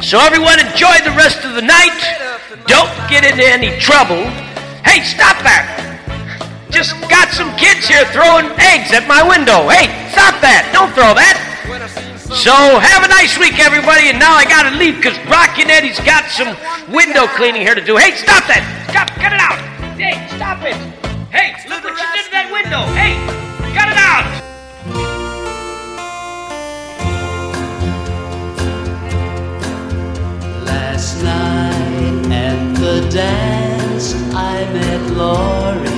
So 0.00 0.16
everyone 0.20 0.60
enjoy 0.60 1.00
the 1.04 1.12
rest 1.16 1.44
of 1.44 1.56
the 1.56 1.64
night. 1.64 2.00
Don't 2.64 2.92
get 3.08 3.24
into 3.24 3.44
any 3.44 3.76
trouble. 3.80 4.24
Hey, 4.84 5.04
stop 5.04 5.36
that! 5.44 5.68
Just 6.70 6.94
got 7.10 7.28
some 7.34 7.52
kids 7.56 7.88
here 7.88 8.04
throwing 8.08 8.46
eggs 8.56 8.92
at 8.94 9.04
my 9.08 9.20
window. 9.26 9.68
Hey, 9.68 9.90
stop 10.12 10.40
that! 10.40 10.70
Don't 10.72 10.92
throw 10.94 11.12
that! 11.12 11.39
So 12.28 12.52
have 12.52 13.04
a 13.04 13.08
nice 13.08 13.38
week, 13.38 13.58
everybody. 13.58 14.08
And 14.08 14.18
now 14.18 14.34
I 14.34 14.44
gotta 14.44 14.76
leave 14.76 14.96
because 14.96 15.18
Rockin' 15.26 15.70
Eddie's 15.70 15.98
got 16.00 16.30
some 16.30 16.56
window 16.92 17.26
cleaning 17.26 17.62
here 17.62 17.74
to 17.74 17.84
do. 17.84 17.96
Hey, 17.96 18.14
stop 18.14 18.46
that! 18.46 18.62
Stop! 18.90 19.08
Cut 19.16 19.32
it 19.32 19.40
out! 19.40 19.58
Hey, 19.98 20.14
stop 20.36 20.62
it! 20.62 20.76
Hey, 21.32 21.56
look 21.68 21.82
what 21.82 21.96
you 21.98 22.06
did 22.14 22.24
to 22.24 22.30
that 22.30 22.50
window! 22.52 22.84
Hey, 22.94 23.16
cut 23.74 23.88
it 23.88 23.98
out! 23.98 24.24
Last 30.66 31.22
night 31.22 32.32
at 32.32 32.74
the 32.76 33.08
dance, 33.10 34.14
I 34.34 34.64
met 34.72 35.10
Lori. 35.16 35.89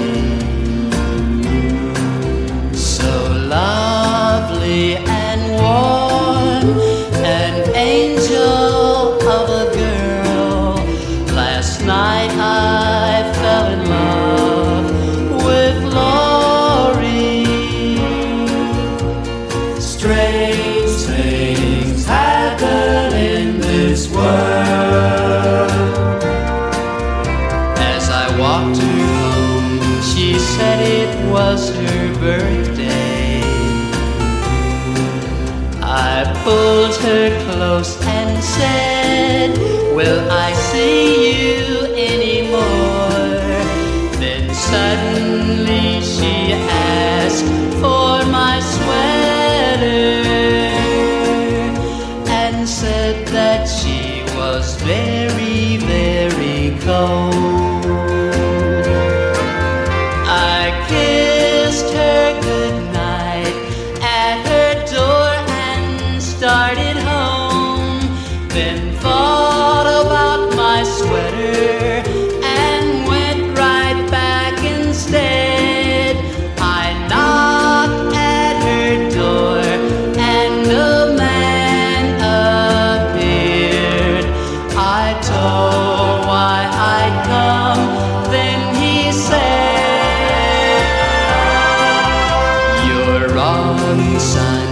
sun. 94.19 94.69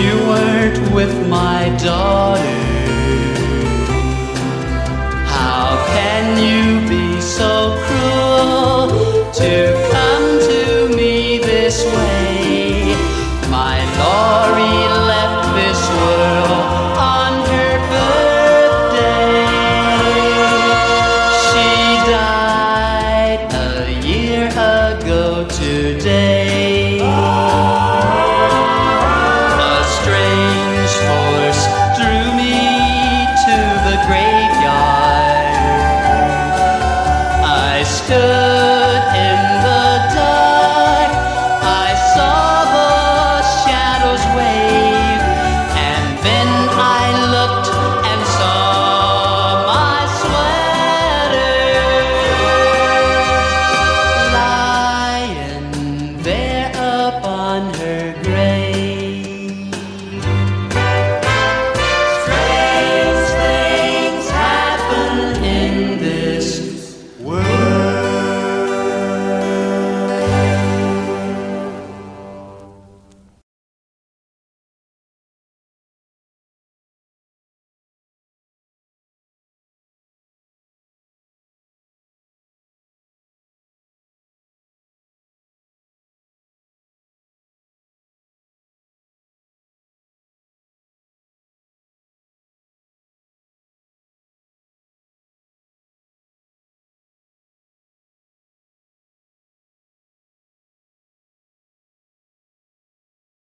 You 0.00 0.14
weren't 0.28 0.94
with 0.94 1.28
my 1.28 1.76
dog. 1.82 2.07